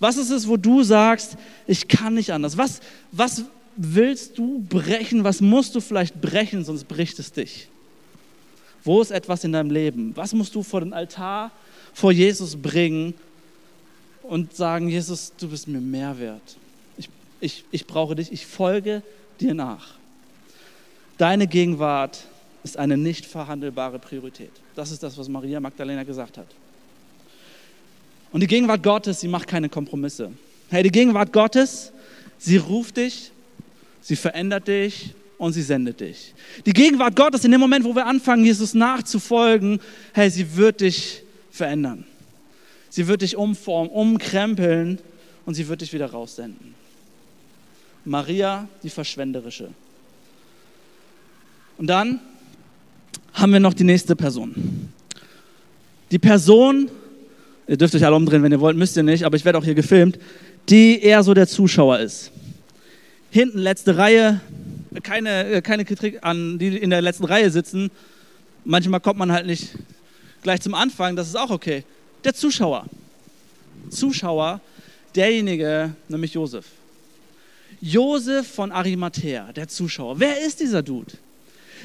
Was 0.00 0.16
ist 0.16 0.30
es, 0.30 0.46
wo 0.46 0.56
du 0.56 0.82
sagst, 0.82 1.36
ich 1.66 1.86
kann 1.88 2.14
nicht 2.14 2.32
anders? 2.32 2.56
Was, 2.56 2.80
was 3.12 3.44
willst 3.76 4.38
du 4.38 4.60
brechen? 4.68 5.24
Was 5.24 5.40
musst 5.40 5.74
du 5.74 5.80
vielleicht 5.80 6.20
brechen, 6.20 6.64
sonst 6.64 6.84
bricht 6.84 7.18
es 7.18 7.32
dich? 7.32 7.68
Wo 8.82 9.00
ist 9.00 9.10
etwas 9.10 9.44
in 9.44 9.52
deinem 9.52 9.70
Leben? 9.70 10.12
Was 10.14 10.32
musst 10.32 10.54
du 10.54 10.62
vor 10.62 10.80
den 10.80 10.92
Altar, 10.92 11.50
vor 11.92 12.12
Jesus 12.12 12.56
bringen, 12.56 13.14
und 14.24 14.54
sagen, 14.56 14.88
Jesus, 14.88 15.32
du 15.38 15.48
bist 15.48 15.68
mir 15.68 15.80
mehr 15.80 16.18
wert. 16.18 16.56
Ich, 16.96 17.08
ich, 17.40 17.64
ich 17.70 17.86
brauche 17.86 18.14
dich, 18.16 18.32
ich 18.32 18.46
folge 18.46 19.02
dir 19.40 19.54
nach. 19.54 19.94
Deine 21.18 21.46
Gegenwart 21.46 22.24
ist 22.64 22.76
eine 22.76 22.96
nicht 22.96 23.26
verhandelbare 23.26 23.98
Priorität. 23.98 24.50
Das 24.74 24.90
ist 24.90 25.02
das, 25.02 25.16
was 25.18 25.28
Maria 25.28 25.60
Magdalena 25.60 26.02
gesagt 26.02 26.38
hat. 26.38 26.46
Und 28.34 28.40
die 28.40 28.48
Gegenwart 28.48 28.82
Gottes, 28.82 29.20
sie 29.20 29.28
macht 29.28 29.46
keine 29.46 29.68
Kompromisse. 29.68 30.32
Hey, 30.68 30.82
die 30.82 30.90
Gegenwart 30.90 31.32
Gottes, 31.32 31.92
sie 32.36 32.56
ruft 32.56 32.96
dich, 32.96 33.30
sie 34.00 34.16
verändert 34.16 34.66
dich 34.66 35.14
und 35.38 35.52
sie 35.52 35.62
sendet 35.62 36.00
dich. 36.00 36.34
Die 36.66 36.72
Gegenwart 36.72 37.14
Gottes, 37.14 37.44
in 37.44 37.52
dem 37.52 37.60
Moment, 37.60 37.84
wo 37.84 37.94
wir 37.94 38.06
anfangen, 38.06 38.44
Jesus 38.44 38.74
nachzufolgen, 38.74 39.78
hey, 40.14 40.28
sie 40.30 40.56
wird 40.56 40.80
dich 40.80 41.22
verändern. 41.52 42.04
Sie 42.90 43.06
wird 43.06 43.22
dich 43.22 43.36
umformen, 43.36 43.88
umkrempeln 43.92 44.98
und 45.46 45.54
sie 45.54 45.68
wird 45.68 45.82
dich 45.82 45.92
wieder 45.92 46.06
raussenden. 46.10 46.74
Maria, 48.04 48.68
die 48.82 48.90
Verschwenderische. 48.90 49.70
Und 51.78 51.86
dann 51.86 52.18
haben 53.32 53.52
wir 53.52 53.60
noch 53.60 53.74
die 53.74 53.84
nächste 53.84 54.16
Person. 54.16 54.90
Die 56.10 56.18
Person, 56.18 56.90
ihr 57.66 57.76
dürft 57.76 57.94
euch 57.94 58.04
alle 58.04 58.16
umdrehen, 58.16 58.42
wenn 58.42 58.52
ihr 58.52 58.60
wollt, 58.60 58.76
müsst 58.76 58.96
ihr 58.96 59.02
nicht, 59.02 59.24
aber 59.24 59.36
ich 59.36 59.44
werde 59.44 59.58
auch 59.58 59.64
hier 59.64 59.74
gefilmt, 59.74 60.18
die 60.68 61.00
eher 61.02 61.22
so 61.22 61.34
der 61.34 61.46
Zuschauer 61.46 61.98
ist. 61.98 62.30
Hinten 63.30 63.58
letzte 63.58 63.96
Reihe, 63.96 64.40
keine, 65.02 65.46
äh, 65.46 65.62
keine 65.62 65.84
Kritik 65.84 66.18
an 66.22 66.58
die 66.58 66.76
in 66.76 66.90
der 66.90 67.02
letzten 67.02 67.24
Reihe 67.24 67.50
sitzen. 67.50 67.90
Manchmal 68.64 69.00
kommt 69.00 69.18
man 69.18 69.32
halt 69.32 69.46
nicht 69.46 69.70
gleich 70.42 70.60
zum 70.60 70.74
Anfang, 70.74 71.16
das 71.16 71.28
ist 71.28 71.36
auch 71.36 71.50
okay. 71.50 71.84
Der 72.22 72.34
Zuschauer. 72.34 72.86
Zuschauer, 73.90 74.60
derjenige, 75.14 75.94
nämlich 76.08 76.34
Josef. 76.34 76.64
Josef 77.80 78.46
von 78.46 78.72
Arimathea, 78.72 79.52
der 79.52 79.68
Zuschauer. 79.68 80.18
Wer 80.18 80.40
ist 80.40 80.60
dieser 80.60 80.82
Dude? 80.82 81.12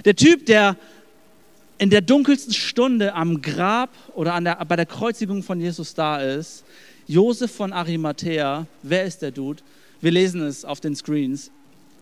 Der 0.06 0.16
Typ, 0.16 0.46
der 0.46 0.78
in 1.80 1.90
der 1.90 2.02
dunkelsten 2.02 2.54
Stunde 2.54 3.16
am 3.16 3.42
Grab 3.42 3.90
oder 4.14 4.34
an 4.34 4.44
der, 4.44 4.64
bei 4.66 4.76
der 4.76 4.86
Kreuzigung 4.86 5.42
von 5.42 5.60
Jesus 5.60 5.94
da 5.94 6.22
ist. 6.22 6.66
Josef 7.08 7.52
von 7.52 7.74
Arimathea, 7.74 8.68
wer 8.84 9.06
ist 9.06 9.22
der 9.22 9.32
Dude? 9.32 9.64
Wir 10.02 10.12
lesen 10.12 10.42
es 10.42 10.64
auf 10.64 10.82
den 10.82 10.96
Screens. 10.96 11.50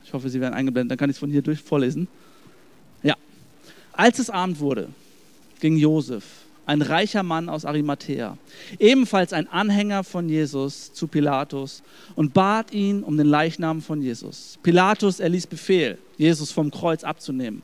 Ich 0.03 0.11
hoffe, 0.11 0.29
sie 0.29 0.41
werden 0.41 0.53
eingeblendet, 0.53 0.91
dann 0.91 0.97
kann 0.97 1.09
ich 1.09 1.15
es 1.15 1.19
von 1.19 1.29
hier 1.29 1.43
durch 1.43 1.61
vorlesen. 1.61 2.07
Ja. 3.03 3.15
Als 3.93 4.19
es 4.19 4.29
Abend 4.29 4.59
wurde, 4.59 4.89
ging 5.59 5.77
Josef, 5.77 6.23
ein 6.65 6.81
reicher 6.81 7.23
Mann 7.23 7.47
aus 7.47 7.63
Arimathea, 7.63 8.37
ebenfalls 8.79 9.31
ein 9.31 9.47
Anhänger 9.47 10.03
von 10.03 10.27
Jesus, 10.27 10.91
zu 10.91 11.07
Pilatus 11.07 11.83
und 12.15 12.33
bat 12.33 12.73
ihn 12.73 13.03
um 13.03 13.15
den 13.15 13.27
Leichnam 13.27 13.81
von 13.81 14.01
Jesus. 14.01 14.57
Pilatus 14.63 15.19
erließ 15.19 15.47
Befehl, 15.47 15.99
Jesus 16.17 16.51
vom 16.51 16.71
Kreuz 16.71 17.03
abzunehmen. 17.03 17.61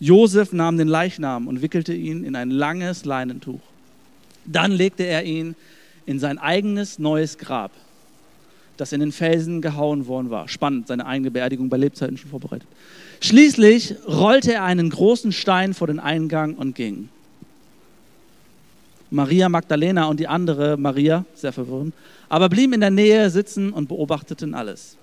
Josef 0.00 0.52
nahm 0.52 0.76
den 0.76 0.88
Leichnam 0.88 1.46
und 1.46 1.62
wickelte 1.62 1.94
ihn 1.94 2.24
in 2.24 2.36
ein 2.36 2.50
langes 2.50 3.04
Leinentuch. 3.04 3.60
Dann 4.44 4.72
legte 4.72 5.04
er 5.04 5.24
ihn 5.24 5.54
in 6.06 6.18
sein 6.18 6.38
eigenes 6.38 6.98
neues 6.98 7.38
Grab, 7.38 7.70
das 8.76 8.92
in 8.92 9.00
den 9.00 9.12
Felsen 9.12 9.62
gehauen 9.62 10.06
worden 10.06 10.30
war. 10.30 10.48
Spannend, 10.48 10.88
seine 10.88 11.06
eigene 11.06 11.30
Beerdigung 11.30 11.68
bei 11.68 11.76
Lebzeiten 11.76 12.16
schon 12.16 12.30
vorbereitet. 12.30 12.68
Schließlich 13.20 13.94
rollte 14.06 14.52
er 14.52 14.64
einen 14.64 14.90
großen 14.90 15.32
Stein 15.32 15.72
vor 15.74 15.86
den 15.86 16.00
Eingang 16.00 16.54
und 16.54 16.74
ging. 16.74 17.08
Maria 19.10 19.48
Magdalena 19.48 20.06
und 20.06 20.18
die 20.18 20.26
andere 20.26 20.76
Maria, 20.76 21.24
sehr 21.34 21.52
verwirrend, 21.52 21.94
aber 22.28 22.48
blieben 22.48 22.72
in 22.72 22.80
der 22.80 22.90
Nähe 22.90 23.30
sitzen 23.30 23.72
und 23.72 23.88
beobachteten 23.88 24.54
alles. 24.54 24.96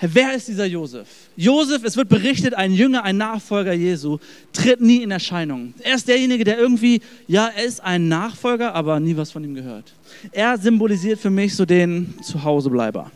Wer 0.00 0.34
ist 0.34 0.48
dieser 0.48 0.64
Josef? 0.64 1.06
Josef, 1.36 1.84
es 1.84 1.96
wird 1.96 2.08
berichtet, 2.08 2.54
ein 2.54 2.72
Jünger, 2.72 3.04
ein 3.04 3.18
Nachfolger 3.18 3.74
Jesu, 3.74 4.18
tritt 4.52 4.80
nie 4.80 5.02
in 5.02 5.10
Erscheinung. 5.10 5.74
Er 5.80 5.94
ist 5.94 6.08
derjenige, 6.08 6.44
der 6.44 6.58
irgendwie, 6.58 7.02
ja, 7.26 7.48
er 7.54 7.64
ist 7.64 7.82
ein 7.84 8.08
Nachfolger, 8.08 8.74
aber 8.74 8.98
nie 8.98 9.16
was 9.16 9.30
von 9.30 9.44
ihm 9.44 9.54
gehört. 9.54 9.92
Er 10.32 10.56
symbolisiert 10.56 11.20
für 11.20 11.28
mich 11.28 11.54
so 11.54 11.66
den 11.66 12.14
Zuhausebleiber. 12.22 13.10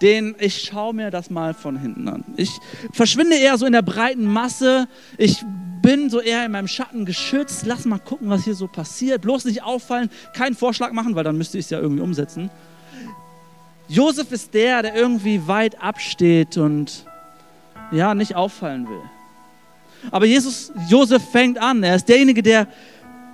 Den, 0.00 0.34
ich 0.38 0.62
schaue 0.62 0.94
mir 0.94 1.10
das 1.10 1.28
mal 1.28 1.52
von 1.52 1.78
hinten 1.78 2.08
an. 2.08 2.24
Ich 2.36 2.50
verschwinde 2.92 3.36
eher 3.36 3.58
so 3.58 3.66
in 3.66 3.72
der 3.72 3.82
breiten 3.82 4.24
Masse. 4.24 4.88
Ich 5.18 5.44
bin 5.82 6.08
so 6.08 6.20
eher 6.20 6.46
in 6.46 6.52
meinem 6.52 6.68
Schatten 6.68 7.04
geschützt. 7.04 7.66
Lass 7.66 7.84
mal 7.84 7.98
gucken, 7.98 8.30
was 8.30 8.44
hier 8.44 8.54
so 8.54 8.68
passiert. 8.68 9.20
Bloß 9.20 9.44
nicht 9.44 9.62
auffallen, 9.62 10.08
keinen 10.34 10.54
Vorschlag 10.54 10.92
machen, 10.92 11.14
weil 11.14 11.24
dann 11.24 11.36
müsste 11.36 11.58
ich 11.58 11.66
es 11.66 11.70
ja 11.70 11.78
irgendwie 11.78 12.02
umsetzen. 12.02 12.50
Josef 13.92 14.32
ist 14.32 14.54
der, 14.54 14.80
der 14.80 14.94
irgendwie 14.94 15.46
weit 15.46 15.82
absteht 15.82 16.56
und 16.56 17.04
ja, 17.90 18.14
nicht 18.14 18.34
auffallen 18.34 18.88
will. 18.88 19.02
Aber 20.10 20.24
Jesus, 20.24 20.72
Josef 20.88 21.22
fängt 21.30 21.58
an. 21.58 21.82
Er 21.82 21.96
ist 21.96 22.08
derjenige, 22.08 22.42
der 22.42 22.68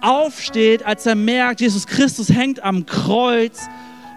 aufsteht, 0.01 0.85
als 0.85 1.07
er 1.07 1.15
merkt, 1.15 1.61
Jesus 1.61 1.87
Christus 1.87 2.29
hängt 2.31 2.61
am 2.65 2.87
Kreuz 2.87 3.61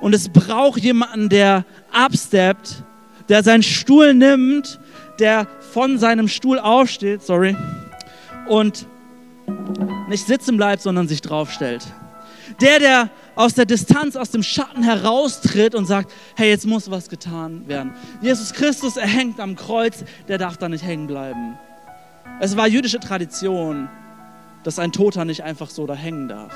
und 0.02 0.16
es 0.16 0.30
braucht 0.30 0.82
jemanden, 0.82 1.30
der 1.30 1.64
absteppt, 1.92 2.84
der 3.30 3.44
seinen 3.44 3.64
Stuhl 3.64 4.16
nimmt, 4.16 4.80
der 5.20 5.46
von 5.74 6.00
seinem 6.00 6.28
Stuhl 6.28 6.58
aufsteht, 6.58 7.22
sorry, 7.22 7.56
und 8.48 8.88
nicht 10.10 10.26
sitzen 10.26 10.58
bleibt, 10.58 10.82
sondern 10.82 11.08
sich 11.08 11.22
draufstellt. 11.22 11.84
Der, 12.60 12.80
der 12.80 13.10
aus 13.36 13.54
der 13.54 13.66
Distanz, 13.66 14.16
aus 14.16 14.32
dem 14.32 14.44
Schatten 14.44 14.84
heraustritt 14.84 15.76
und 15.76 15.86
sagt, 15.86 16.12
hey, 16.36 16.50
jetzt 16.50 16.66
muss 16.66 16.92
was 16.92 17.10
getan 17.10 17.68
werden. 17.68 17.94
Jesus 18.22 18.54
Christus, 18.54 18.98
er 18.98 19.08
hängt 19.08 19.40
am 19.40 19.56
Kreuz, 19.56 20.04
der 20.28 20.38
darf 20.38 20.58
da 20.58 20.68
nicht 20.70 20.84
hängen 20.84 21.08
bleiben. 21.08 21.58
Es 22.40 22.58
war 22.58 22.68
jüdische 22.68 23.00
Tradition, 23.00 23.90
dass 24.64 24.80
ein 24.80 24.92
Toter 24.92 25.26
nicht 25.26 25.44
einfach 25.44 25.70
so 25.70 25.88
da 25.88 25.94
hängen 25.94 26.28
darf. 26.28 26.54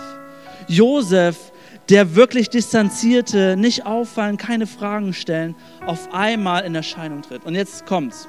Josef, 0.68 1.52
der 1.90 2.16
wirklich 2.16 2.50
distanzierte, 2.50 3.56
nicht 3.58 3.86
auffallen, 3.86 4.38
keine 4.38 4.68
Fragen 4.68 5.14
stellen, 5.14 5.56
auf 5.86 6.14
einmal 6.14 6.64
in 6.66 6.76
Erscheinung 6.76 7.22
tritt. 7.22 7.46
Und 7.46 7.56
jetzt 7.56 7.86
kommt's. 7.86 8.28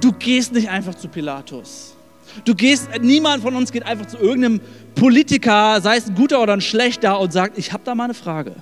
Du 0.00 0.12
gehst 0.12 0.52
nicht 0.52 0.68
einfach 0.68 0.94
zu 0.94 1.08
Pilatus. 1.08 1.96
Du 2.44 2.54
gehst, 2.54 2.88
niemand 3.00 3.42
von 3.42 3.54
uns 3.54 3.72
geht 3.72 3.84
einfach 3.84 4.06
zu 4.06 4.18
irgendeinem 4.18 4.60
Politiker, 4.94 5.80
sei 5.80 5.96
es 5.96 6.08
ein 6.08 6.14
guter 6.14 6.42
oder 6.42 6.52
ein 6.52 6.60
schlechter, 6.60 7.18
und 7.20 7.32
sagt, 7.32 7.58
ich 7.58 7.72
habe 7.72 7.82
da 7.84 7.94
mal 7.94 8.04
eine 8.04 8.14
Frage. 8.14 8.54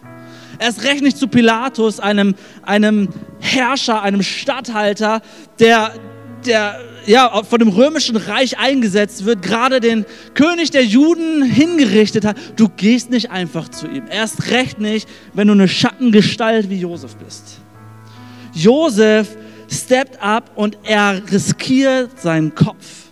Erst 0.59 0.85
recht 0.85 1.03
nicht 1.03 1.17
zu 1.17 1.29
Pilatus, 1.29 2.01
einem, 2.01 2.35
einem 2.63 3.09
Herrscher, 3.41 4.03
einem 4.03 4.23
Statthalter, 4.23 5.23
der, 5.59 5.93
der 6.45 6.81
ja, 7.07 7.43
von 7.43 7.59
dem 7.59 7.69
römischen 7.69 8.17
Reich 8.17 8.59
eingesetzt 8.59 9.25
wird, 9.25 9.41
gerade 9.41 9.81
den 9.81 10.05
König 10.35 10.71
der 10.71 10.85
Juden 10.85 11.43
hingerichtet 11.43 12.25
hat. 12.25 12.37
Du 12.57 12.69
gehst 12.69 13.11
nicht 13.11 13.31
einfach 13.31 13.69
zu 13.71 13.87
ihm. 13.87 14.05
Erst 14.11 14.51
recht 14.51 14.79
nicht, 14.79 15.09
wenn 15.33 15.49
du 15.49 15.55
eine 15.55 15.69
Schattengestalt 15.69 16.69
wie 16.69 16.81
Josef 16.81 17.17
bist. 17.17 17.61
Josef 18.53 19.37
steppt 19.71 20.23
up 20.23 20.51
und 20.55 20.77
er 20.83 21.23
riskiert 21.31 22.21
seinen 22.21 22.55
Kopf 22.55 23.08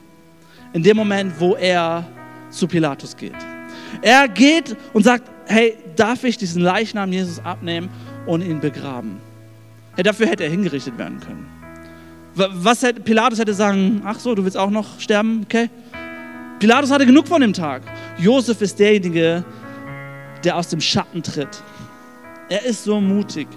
in 0.76 0.82
dem 0.82 0.94
Moment, 0.94 1.32
wo 1.38 1.54
er 1.54 2.04
zu 2.50 2.68
Pilatus 2.68 3.16
geht. 3.16 3.32
Er 4.02 4.28
geht 4.28 4.76
und 4.92 5.04
sagt, 5.04 5.24
hey, 5.46 5.74
darf 5.96 6.22
ich 6.22 6.36
diesen 6.36 6.60
Leichnam 6.60 7.10
Jesus 7.14 7.42
abnehmen 7.42 7.88
und 8.26 8.42
ihn 8.42 8.60
begraben? 8.60 9.16
Hey, 9.94 10.04
dafür 10.04 10.26
hätte 10.26 10.44
er 10.44 10.50
hingerichtet 10.50 10.98
werden 10.98 11.18
können. 11.18 11.46
Was 12.34 12.82
hätte, 12.82 13.00
Pilatus 13.00 13.38
hätte 13.38 13.54
sagen, 13.54 14.02
ach 14.04 14.20
so, 14.20 14.34
du 14.34 14.44
willst 14.44 14.58
auch 14.58 14.68
noch 14.68 15.00
sterben, 15.00 15.44
okay? 15.44 15.70
Pilatus 16.58 16.90
hatte 16.90 17.06
genug 17.06 17.26
von 17.26 17.40
dem 17.40 17.54
Tag. 17.54 17.80
Josef 18.18 18.60
ist 18.60 18.78
derjenige, 18.78 19.46
der 20.44 20.58
aus 20.58 20.68
dem 20.68 20.82
Schatten 20.82 21.22
tritt. 21.22 21.62
Er 22.50 22.66
ist 22.66 22.84
so 22.84 23.00
mutig. 23.00 23.48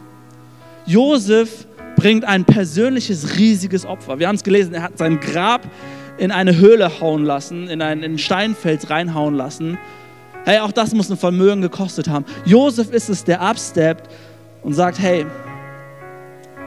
Josef 0.86 1.67
bringt 1.97 2.23
ein 2.23 2.45
persönliches, 2.45 3.38
riesiges 3.38 3.86
Opfer. 3.86 4.19
Wir 4.19 4.29
haben 4.29 4.36
es 4.36 4.43
gelesen, 4.43 4.73
er 4.73 4.84
hat 4.84 4.97
sein 4.97 5.19
Grab 5.19 5.67
in 6.19 6.32
eine 6.32 6.58
Höhle 6.58 6.99
hauen 6.99 7.23
lassen, 7.23 7.67
in 7.67 7.82
ein, 7.82 8.03
in 8.03 8.17
Steinfels 8.17 8.89
reinhauen 8.89 9.36
lassen. 9.36 9.77
Hey, 10.45 10.60
auch 10.60 10.71
das 10.71 10.93
muss 10.93 11.10
ein 11.10 11.17
Vermögen 11.17 11.62
gekostet 11.62 12.10
haben. 12.10 12.25
Josef 12.45 12.91
ist 12.91 13.10
es, 13.10 13.23
der 13.23 13.41
absteppt 13.41 14.10
und 14.62 14.73
sagt, 14.73 14.99
hey, 14.99 15.25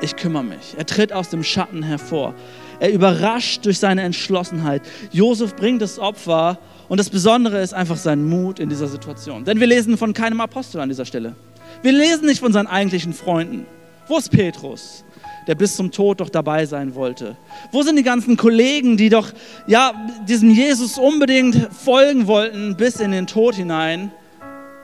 ich 0.01 0.17
kümmere 0.17 0.43
mich. 0.43 0.75
Er 0.77 0.87
tritt 0.87 1.13
aus 1.13 1.29
dem 1.29 1.45
Schatten 1.45 1.83
hervor. 1.83 2.35
Er 2.81 2.93
überrascht 2.93 3.65
durch 3.65 3.79
seine 3.79 4.03
Entschlossenheit. 4.03 4.83
Josef 5.13 5.55
bringt 5.55 5.83
das 5.83 5.99
Opfer 5.99 6.59
und 6.89 6.99
das 6.99 7.11
Besondere 7.11 7.61
ist 7.63 7.75
einfach 7.75 7.97
sein 7.97 8.25
Mut 8.25 8.59
in 8.59 8.69
dieser 8.69 8.89
Situation. 8.89 9.45
Denn 9.45 9.61
wir 9.61 9.67
lesen 9.67 9.97
von 9.97 10.13
keinem 10.13 10.41
Apostel 10.41 10.81
an 10.81 10.89
dieser 10.89 11.05
Stelle. 11.05 11.37
Wir 11.83 11.93
lesen 11.93 12.27
nicht 12.27 12.41
von 12.41 12.53
seinen 12.53 12.67
eigentlichen 12.67 13.13
Freunden. 13.13 13.67
Wo 14.09 14.19
ist 14.19 14.31
Petrus? 14.31 15.05
Der 15.47 15.55
bis 15.55 15.77
zum 15.77 15.91
Tod 15.91 16.21
doch 16.21 16.29
dabei 16.29 16.67
sein 16.67 16.95
wollte? 16.95 17.37
Wo 17.71 17.83
sind 17.83 17.97
die 17.97 18.03
ganzen 18.03 18.37
Kollegen, 18.37 18.97
die 18.97 19.09
doch 19.09 19.31
ja 19.67 19.93
diesem 20.29 20.51
Jesus 20.51 20.99
unbedingt 20.99 21.69
folgen 21.73 22.27
wollten 22.27 22.77
bis 22.77 23.01
in 23.01 23.11
den 23.13 23.27
Tod 23.27 23.55
hinein? 23.55 24.13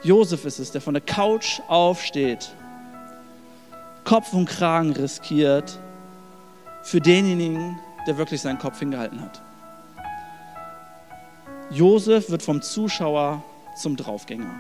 Josef 0.03 0.45
ist 0.45 0.59
es, 0.59 0.71
der 0.71 0.81
von 0.81 0.95
der 0.95 1.03
Couch 1.03 1.61
aufsteht, 1.69 2.51
Kopf 4.05 4.33
und 4.33 4.47
Kragen 4.47 4.93
riskiert 4.93 5.79
für 6.83 7.01
denjenigen, 7.01 7.79
der 8.07 8.17
wirklich 8.17 8.41
seinen 8.41 8.59
Kopf 8.59 8.79
hingehalten 8.79 9.21
hat. 9.21 9.43
Josef 11.71 12.31
wird 12.31 12.43
vom 12.43 12.63
Zuschauer 12.63 13.43
zum 13.77 13.97
Draufgänger. 13.97 14.55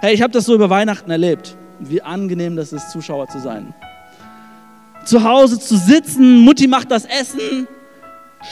Hey, 0.00 0.14
ich 0.14 0.22
habe 0.22 0.32
das 0.32 0.44
so 0.44 0.54
über 0.54 0.70
Weihnachten 0.70 1.10
erlebt, 1.10 1.56
wie 1.80 2.02
angenehm 2.02 2.54
das 2.54 2.72
ist, 2.72 2.90
Zuschauer 2.90 3.28
zu 3.28 3.40
sein 3.40 3.74
zu 5.06 5.22
Hause 5.22 5.58
zu 5.58 5.76
sitzen. 5.76 6.40
Mutti 6.40 6.66
macht 6.66 6.90
das 6.90 7.04
Essen, 7.04 7.66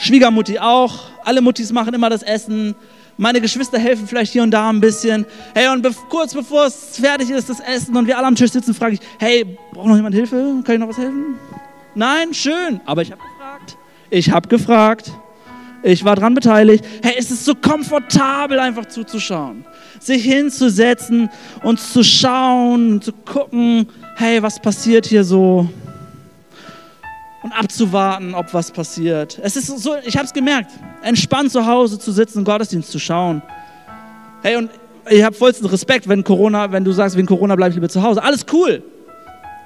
Schwiegermutti 0.01 0.59
auch. 0.59 1.09
Alle 1.23 1.41
Muttis 1.41 1.71
machen 1.71 1.93
immer 1.93 2.09
das 2.09 2.23
Essen. 2.23 2.75
Meine 3.17 3.39
Geschwister 3.39 3.79
helfen 3.79 4.07
vielleicht 4.07 4.33
hier 4.33 4.43
und 4.43 4.51
da 4.51 4.69
ein 4.69 4.81
bisschen. 4.81 5.25
Hey, 5.53 5.69
und 5.69 5.81
be 5.81 5.91
kurz 6.09 6.33
bevor 6.33 6.65
es 6.65 6.97
fertig 6.97 7.29
ist, 7.29 7.49
das 7.49 7.59
Essen 7.59 7.95
und 7.95 8.07
wir 8.07 8.17
alle 8.17 8.27
am 8.27 8.35
Tisch 8.35 8.51
sitzen, 8.51 8.73
frage 8.73 8.95
ich, 8.95 8.99
hey, 9.19 9.57
braucht 9.71 9.87
noch 9.87 9.95
jemand 9.95 10.15
Hilfe? 10.15 10.61
Kann 10.63 10.75
ich 10.75 10.79
noch 10.79 10.89
was 10.89 10.97
helfen? 10.97 11.35
Nein, 11.93 12.33
schön. 12.33 12.81
Aber 12.85 13.01
ich 13.01 13.11
habe 13.11 13.21
gefragt. 13.21 13.77
Ich 14.09 14.31
habe 14.31 14.47
gefragt. 14.49 15.11
Ich 15.81 16.03
war 16.03 16.15
dran 16.15 16.33
beteiligt. 16.33 16.83
Hey, 17.03 17.13
es 17.17 17.31
ist 17.31 17.45
so 17.45 17.53
komfortabel, 17.55 18.59
einfach 18.59 18.87
zuzuschauen. 18.87 19.65
Sich 19.99 20.23
hinzusetzen 20.23 21.29
und 21.63 21.79
zu 21.79 22.03
schauen, 22.03 23.01
zu 23.01 23.13
gucken, 23.13 23.87
hey, 24.17 24.41
was 24.41 24.59
passiert 24.59 25.05
hier 25.05 25.23
so? 25.23 25.69
Und 27.45 27.51
abzuwarten, 27.51 28.33
ob 28.33 28.55
was 28.55 28.71
passiert. 28.71 29.39
Es 29.43 29.55
ist 29.55 29.67
so, 29.67 29.93
ich 30.03 30.17
habe 30.17 30.25
es 30.25 30.33
gemerkt, 30.33 30.71
entspannt 31.03 31.51
zu 31.51 31.63
Hause 31.63 31.99
zu 31.99 32.11
sitzen, 32.11 32.43
Gottesdienst 32.43 32.89
zu 32.89 32.97
schauen. 32.97 33.43
Hey, 34.41 34.55
und 34.55 34.71
ich 35.11 35.23
habe 35.23 35.35
vollsten 35.35 35.67
Respekt, 35.67 36.09
wenn 36.09 36.23
Corona, 36.23 36.71
wenn 36.71 36.83
du 36.83 36.91
sagst, 36.91 37.15
wegen 37.15 37.27
Corona 37.27 37.55
bleibe 37.55 37.69
ich 37.69 37.75
lieber 37.75 37.87
zu 37.87 38.01
Hause. 38.01 38.23
Alles 38.23 38.47
cool. 38.51 38.81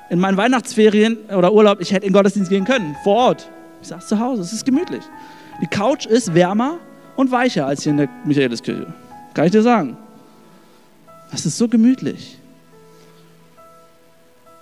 In 0.10 0.20
meinen 0.20 0.36
Weihnachtsferien 0.36 1.20
oder 1.34 1.54
Urlaub, 1.54 1.80
ich 1.80 1.94
hätte 1.94 2.06
in 2.06 2.12
Gottesdienst 2.12 2.50
gehen 2.50 2.66
können, 2.66 2.98
vor 3.06 3.16
Ort. 3.16 3.50
Ich 3.82 3.88
saß 3.88 4.10
zu 4.10 4.20
Hause, 4.20 4.42
es 4.42 4.52
ist 4.52 4.66
gemütlich. 4.66 5.04
Die 5.62 5.68
Couch 5.68 6.06
ist 6.06 6.34
wärmer 6.34 6.80
und 7.16 7.32
weicher 7.32 7.66
als 7.66 7.84
hier 7.84 7.92
in 7.92 7.98
der 8.00 8.10
Michaeliskirche. 8.26 8.94
Kann 9.34 9.46
ich 9.46 9.54
dir 9.54 9.62
sagen. 9.62 9.96
Das 11.32 11.46
ist 11.46 11.58
so 11.58 11.70
gemütlich. 11.70 12.40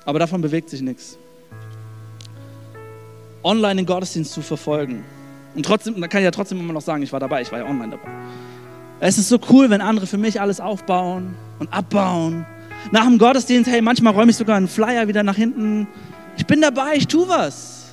Aber 0.05 0.19
davon 0.19 0.39
bewegt 0.39 0.69
sich 0.69 0.83
nichts. 0.83 1.17
Online 3.47 3.77
den 3.77 3.85
Gottesdienst 3.85 4.33
zu 4.33 4.41
verfolgen. 4.41 5.05
Und 5.55 5.65
trotzdem, 5.65 5.99
da 6.01 6.07
kann 6.07 6.19
ich 6.19 6.25
ja 6.25 6.31
trotzdem 6.31 6.59
immer 6.59 6.73
noch 6.73 6.81
sagen, 6.81 7.01
ich 7.01 7.13
war 7.13 7.19
dabei, 7.21 7.41
ich 7.41 7.51
war 7.51 7.59
ja 7.59 7.65
online 7.65 7.91
dabei. 7.91 8.11
Es 8.99 9.17
ist 9.17 9.29
so 9.29 9.39
cool, 9.49 9.69
wenn 9.69 9.79
andere 9.79 10.05
für 10.05 10.17
mich 10.17 10.41
alles 10.41 10.59
aufbauen 10.59 11.35
und 11.59 11.71
abbauen. 11.71 12.45
Nach 12.91 13.05
dem 13.05 13.17
Gottesdienst, 13.17 13.69
hey, 13.69 13.81
manchmal 13.81 14.13
räume 14.13 14.31
ich 14.31 14.37
sogar 14.37 14.57
einen 14.57 14.67
Flyer 14.67 15.07
wieder 15.07 15.23
nach 15.23 15.35
hinten. 15.35 15.87
Ich 16.35 16.45
bin 16.45 16.59
dabei, 16.61 16.95
ich 16.95 17.07
tue 17.07 17.27
was. 17.29 17.85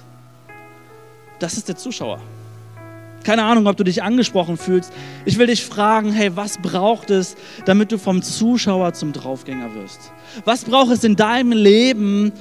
Das 1.38 1.56
ist 1.56 1.68
der 1.68 1.76
Zuschauer. 1.76 2.20
Keine 3.22 3.44
Ahnung, 3.44 3.66
ob 3.66 3.76
du 3.76 3.84
dich 3.84 4.02
angesprochen 4.02 4.56
fühlst. 4.56 4.92
Ich 5.24 5.38
will 5.38 5.46
dich 5.46 5.64
fragen, 5.64 6.12
hey, 6.12 6.36
was 6.36 6.58
braucht 6.58 7.10
es, 7.10 7.36
damit 7.64 7.92
du 7.92 7.98
vom 7.98 8.22
Zuschauer 8.22 8.92
zum 8.92 9.12
Draufgänger 9.12 9.74
wirst? 9.74 10.12
Was 10.44 10.64
braucht 10.64 10.90
es 10.90 11.04
in 11.04 11.16
deinem 11.16 11.52
Leben, 11.52 12.32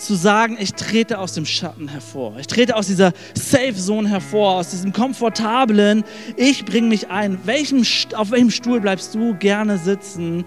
zu 0.00 0.14
sagen, 0.14 0.56
ich 0.58 0.72
trete 0.74 1.18
aus 1.18 1.34
dem 1.34 1.44
Schatten 1.44 1.88
hervor. 1.88 2.36
Ich 2.38 2.46
trete 2.46 2.74
aus 2.74 2.86
dieser 2.86 3.12
Safe 3.34 3.74
Zone 3.74 4.08
hervor, 4.08 4.54
aus 4.54 4.70
diesem 4.70 4.92
komfortablen, 4.92 6.04
ich 6.36 6.64
bringe 6.64 6.88
mich 6.88 7.08
ein. 7.08 7.38
Welchem, 7.44 7.84
auf 8.14 8.30
welchem 8.30 8.50
Stuhl 8.50 8.80
bleibst 8.80 9.14
du 9.14 9.34
gerne 9.34 9.78
sitzen, 9.78 10.44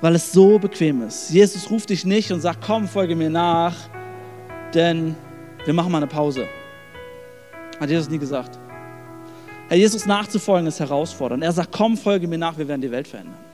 weil 0.00 0.14
es 0.14 0.32
so 0.32 0.58
bequem 0.58 1.02
ist? 1.02 1.30
Jesus 1.30 1.70
ruft 1.70 1.90
dich 1.90 2.04
nicht 2.04 2.32
und 2.32 2.40
sagt, 2.40 2.64
komm, 2.64 2.88
folge 2.88 3.14
mir 3.14 3.30
nach, 3.30 3.74
denn 4.74 5.14
wir 5.64 5.74
machen 5.74 5.92
mal 5.92 5.98
eine 5.98 6.06
Pause. 6.06 6.46
Hat 7.78 7.90
Jesus 7.90 8.08
nie 8.08 8.18
gesagt. 8.18 8.58
Herr 9.68 9.76
Jesus 9.76 10.06
nachzufolgen 10.06 10.66
ist 10.66 10.80
herausfordernd. 10.80 11.44
Er 11.44 11.52
sagt, 11.52 11.72
komm, 11.72 11.96
folge 11.96 12.26
mir 12.26 12.38
nach, 12.38 12.56
wir 12.56 12.66
werden 12.66 12.80
die 12.80 12.90
Welt 12.90 13.06
verändern. 13.06 13.47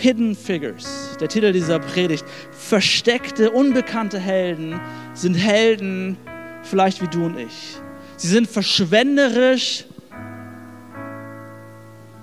Hidden 0.00 0.36
Figures, 0.36 1.16
der 1.20 1.28
Titel 1.28 1.52
dieser 1.52 1.80
Predigt. 1.80 2.24
Versteckte, 2.52 3.50
unbekannte 3.50 4.18
Helden 4.18 4.80
sind 5.14 5.34
Helden, 5.34 6.16
vielleicht 6.62 7.02
wie 7.02 7.08
du 7.08 7.26
und 7.26 7.36
ich. 7.36 7.76
Sie 8.16 8.28
sind 8.28 8.48
verschwenderisch, 8.48 9.86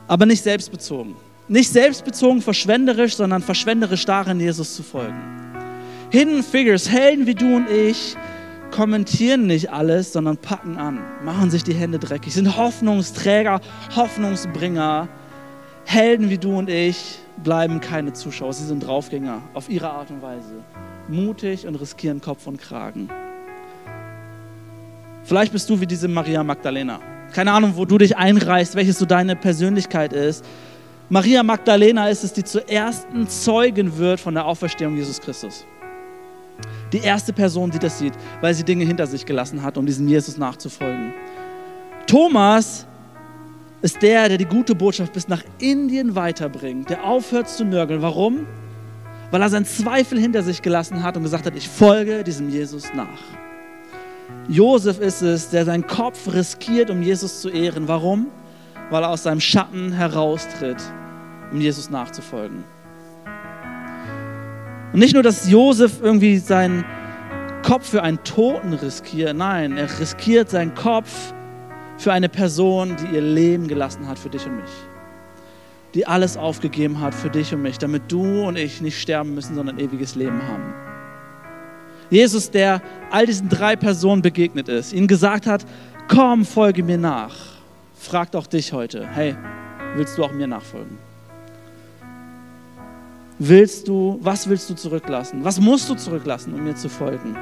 aber 0.07 0.25
nicht 0.25 0.41
selbstbezogen. 0.41 1.15
Nicht 1.47 1.69
selbstbezogen, 1.69 2.41
verschwenderisch, 2.41 3.17
sondern 3.17 3.41
verschwenderisch 3.41 4.05
darin, 4.05 4.39
Jesus 4.39 4.75
zu 4.75 4.81
folgen. 4.81 5.19
Hidden 6.11 6.43
Figures, 6.43 6.89
Helden 6.89 7.27
wie 7.27 7.35
du 7.35 7.57
und 7.57 7.69
ich, 7.69 8.15
kommentieren 8.71 9.47
nicht 9.47 9.69
alles, 9.69 10.13
sondern 10.13 10.37
packen 10.37 10.77
an, 10.77 10.99
machen 11.23 11.51
sich 11.51 11.63
die 11.63 11.73
Hände 11.73 11.99
dreckig, 11.99 12.33
sind 12.33 12.55
Hoffnungsträger, 12.55 13.59
Hoffnungsbringer. 13.95 15.09
Helden 15.85 16.29
wie 16.29 16.37
du 16.37 16.57
und 16.57 16.69
ich 16.69 17.19
bleiben 17.43 17.79
keine 17.79 18.11
Zuschauer, 18.11 18.53
sie 18.53 18.65
sind 18.65 18.85
Draufgänger 18.85 19.41
auf 19.53 19.69
ihre 19.69 19.89
Art 19.89 20.09
und 20.09 20.21
Weise. 20.21 20.63
Mutig 21.07 21.67
und 21.67 21.75
riskieren 21.75 22.19
Kopf 22.19 22.47
und 22.47 22.59
Kragen. 22.59 23.09
Vielleicht 25.23 25.53
bist 25.53 25.69
du 25.69 25.79
wie 25.79 25.85
diese 25.85 26.07
Maria 26.07 26.43
Magdalena. 26.43 26.99
Keine 27.33 27.51
Ahnung, 27.51 27.73
wo 27.75 27.85
du 27.85 27.97
dich 27.97 28.17
einreißt, 28.17 28.75
welches 28.75 28.97
so 28.97 29.05
deine 29.05 29.35
Persönlichkeit 29.35 30.13
ist. 30.13 30.43
Maria 31.09 31.43
Magdalena 31.43 32.09
ist 32.09 32.23
es, 32.23 32.33
die 32.33 32.43
zur 32.43 32.67
ersten 32.67 33.27
Zeugen 33.27 33.97
wird 33.97 34.19
von 34.19 34.33
der 34.33 34.45
Auferstehung 34.45 34.95
Jesus 34.95 35.21
Christus. 35.21 35.65
Die 36.93 36.99
erste 36.99 37.31
Person, 37.31 37.69
die 37.69 37.79
das 37.79 37.99
sieht, 37.99 38.13
weil 38.41 38.53
sie 38.53 38.63
Dinge 38.63 38.85
hinter 38.85 39.05
sich 39.05 39.25
gelassen 39.25 39.61
hat, 39.61 39.77
um 39.77 39.85
diesem 39.85 40.07
Jesus 40.07 40.37
nachzufolgen. 40.37 41.13
Thomas 42.07 42.87
ist 43.81 44.01
der, 44.01 44.29
der 44.29 44.37
die 44.37 44.45
gute 44.45 44.75
Botschaft 44.75 45.13
bis 45.13 45.27
nach 45.27 45.43
Indien 45.59 46.15
weiterbringt, 46.15 46.89
der 46.89 47.03
aufhört 47.03 47.49
zu 47.49 47.65
nörgeln. 47.65 48.01
Warum? 48.01 48.47
Weil 49.31 49.41
er 49.41 49.49
seinen 49.49 49.65
Zweifel 49.65 50.19
hinter 50.19 50.43
sich 50.43 50.61
gelassen 50.61 51.03
hat 51.03 51.17
und 51.17 51.23
gesagt 51.23 51.45
hat, 51.45 51.55
ich 51.55 51.67
folge 51.67 52.23
diesem 52.23 52.49
Jesus 52.49 52.93
nach. 52.93 53.21
Josef 54.47 54.99
ist 54.99 55.21
es, 55.21 55.49
der 55.49 55.65
seinen 55.65 55.85
Kopf 55.85 56.31
riskiert, 56.33 56.89
um 56.89 57.01
Jesus 57.01 57.41
zu 57.41 57.49
ehren. 57.49 57.87
Warum? 57.87 58.27
Weil 58.89 59.03
er 59.03 59.09
aus 59.09 59.23
seinem 59.23 59.39
Schatten 59.39 59.91
heraustritt, 59.91 60.81
um 61.51 61.59
Jesus 61.59 61.89
nachzufolgen. 61.89 62.63
Und 64.93 64.99
nicht 64.99 65.13
nur, 65.13 65.23
dass 65.23 65.49
Josef 65.49 65.99
irgendwie 66.01 66.37
seinen 66.37 66.85
Kopf 67.63 67.89
für 67.89 68.03
einen 68.03 68.23
Toten 68.23 68.73
riskiert, 68.73 69.35
nein, 69.35 69.77
er 69.77 69.99
riskiert 69.99 70.49
seinen 70.49 70.75
Kopf 70.75 71.33
für 71.97 72.11
eine 72.11 72.29
Person, 72.29 72.95
die 72.97 73.15
ihr 73.15 73.21
Leben 73.21 73.67
gelassen 73.67 74.07
hat 74.07 74.19
für 74.19 74.29
dich 74.29 74.45
und 74.45 74.57
mich. 74.57 74.71
Die 75.93 76.05
alles 76.05 76.35
aufgegeben 76.35 76.99
hat 76.99 77.15
für 77.15 77.29
dich 77.29 77.53
und 77.53 77.61
mich, 77.61 77.77
damit 77.77 78.11
du 78.11 78.45
und 78.45 78.57
ich 78.57 78.81
nicht 78.81 78.99
sterben 78.99 79.33
müssen, 79.33 79.55
sondern 79.55 79.79
ewiges 79.79 80.15
Leben 80.15 80.41
haben. 80.47 80.73
Jesus, 82.09 82.51
der 82.51 82.81
all 83.11 83.25
diesen 83.25 83.49
drei 83.49 83.75
Personen 83.75 84.21
begegnet 84.21 84.67
ist, 84.67 84.93
ihnen 84.93 85.07
gesagt 85.07 85.47
hat, 85.47 85.65
komm, 86.07 86.45
folge 86.45 86.83
mir 86.83 86.97
nach, 86.97 87.35
fragt 87.95 88.35
auch 88.35 88.47
dich 88.47 88.73
heute, 88.73 89.07
hey, 89.07 89.35
willst 89.95 90.17
du 90.17 90.23
auch 90.23 90.31
mir 90.31 90.47
nachfolgen? 90.47 90.97
Willst 93.39 93.87
du, 93.87 94.17
was 94.21 94.47
willst 94.47 94.69
du 94.69 94.75
zurücklassen? 94.75 95.43
Was 95.43 95.59
musst 95.59 95.89
du 95.89 95.95
zurücklassen, 95.95 96.53
um 96.53 96.63
mir 96.63 96.75
zu 96.75 96.87
folgen? 96.87 97.35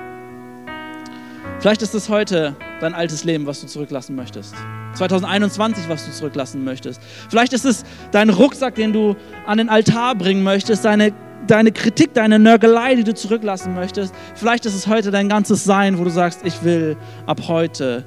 Vielleicht 1.60 1.82
ist 1.82 1.94
es 1.94 2.10
heute 2.10 2.56
dein 2.82 2.94
altes 2.94 3.24
Leben, 3.24 3.46
was 3.46 3.62
du 3.62 3.68
zurücklassen 3.68 4.16
möchtest. 4.16 4.54
2021, 4.96 5.88
was 5.88 6.06
du 6.06 6.12
zurücklassen 6.12 6.64
möchtest. 6.64 7.02
Vielleicht 7.30 7.54
ist 7.54 7.66
es 7.66 7.84
dein 8.12 8.30
Rucksack, 8.30 8.76
den 8.76 8.94
du 8.94 9.16
an 9.46 9.58
den 9.58 9.70
Altar 9.70 10.16
bringen 10.16 10.44
möchtest, 10.44 10.84
deine, 10.86 11.14
deine 11.48 11.72
Kritik, 11.72 12.14
deine 12.14 12.38
Nörgelei, 12.38 12.96
die 12.96 13.04
du 13.04 13.14
zurücklassen 13.14 13.74
möchtest. 13.74 14.14
Vielleicht 14.36 14.66
ist 14.66 14.76
es 14.76 14.88
heute 14.88 15.12
dein 15.12 15.30
ganzes 15.30 15.64
Sein, 15.64 15.98
wo 15.98 16.04
du 16.04 16.10
sagst, 16.10 16.42
ich 16.44 16.64
will 16.64 16.98
ab 17.26 17.42
heute 17.48 18.04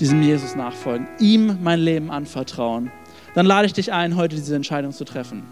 diesem 0.00 0.22
Jesus 0.22 0.56
nachfolgen, 0.56 1.06
ihm 1.18 1.58
mein 1.62 1.80
Leben 1.80 2.10
anvertrauen. 2.10 2.90
Dann 3.34 3.46
lade 3.46 3.66
ich 3.66 3.72
dich 3.74 3.92
ein, 3.92 4.16
heute 4.16 4.36
diese 4.36 4.56
Entscheidung 4.56 4.92
zu 4.92 5.04
treffen. 5.04 5.44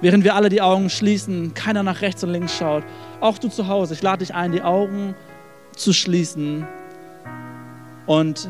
Während 0.00 0.24
wir 0.24 0.34
alle 0.34 0.48
die 0.48 0.60
Augen 0.60 0.90
schließen, 0.90 1.54
keiner 1.54 1.82
nach 1.82 2.02
rechts 2.02 2.22
und 2.22 2.30
links 2.30 2.56
schaut, 2.56 2.84
auch 3.20 3.38
du 3.38 3.48
zu 3.48 3.66
Hause, 3.66 3.94
ich 3.94 4.02
lade 4.02 4.18
dich 4.18 4.34
ein, 4.34 4.52
die 4.52 4.62
Augen 4.62 5.14
zu 5.14 5.25
schließen 5.92 6.66
und 8.06 8.48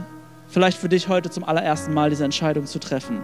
vielleicht 0.49 0.79
für 0.79 0.89
dich 0.89 1.09
heute 1.09 1.29
zum 1.29 1.45
allerersten 1.45 1.93
Mal 1.93 2.11
diese 2.11 2.25
Entscheidung 2.25 2.67
zu 2.67 2.79
treffen. 2.79 3.23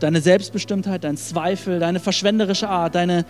Deine 0.00 0.20
Selbstbestimmtheit, 0.20 1.02
dein 1.02 1.16
Zweifel, 1.16 1.80
deine 1.80 1.98
verschwenderische 1.98 2.68
Art, 2.68 2.94
deine 2.94 3.24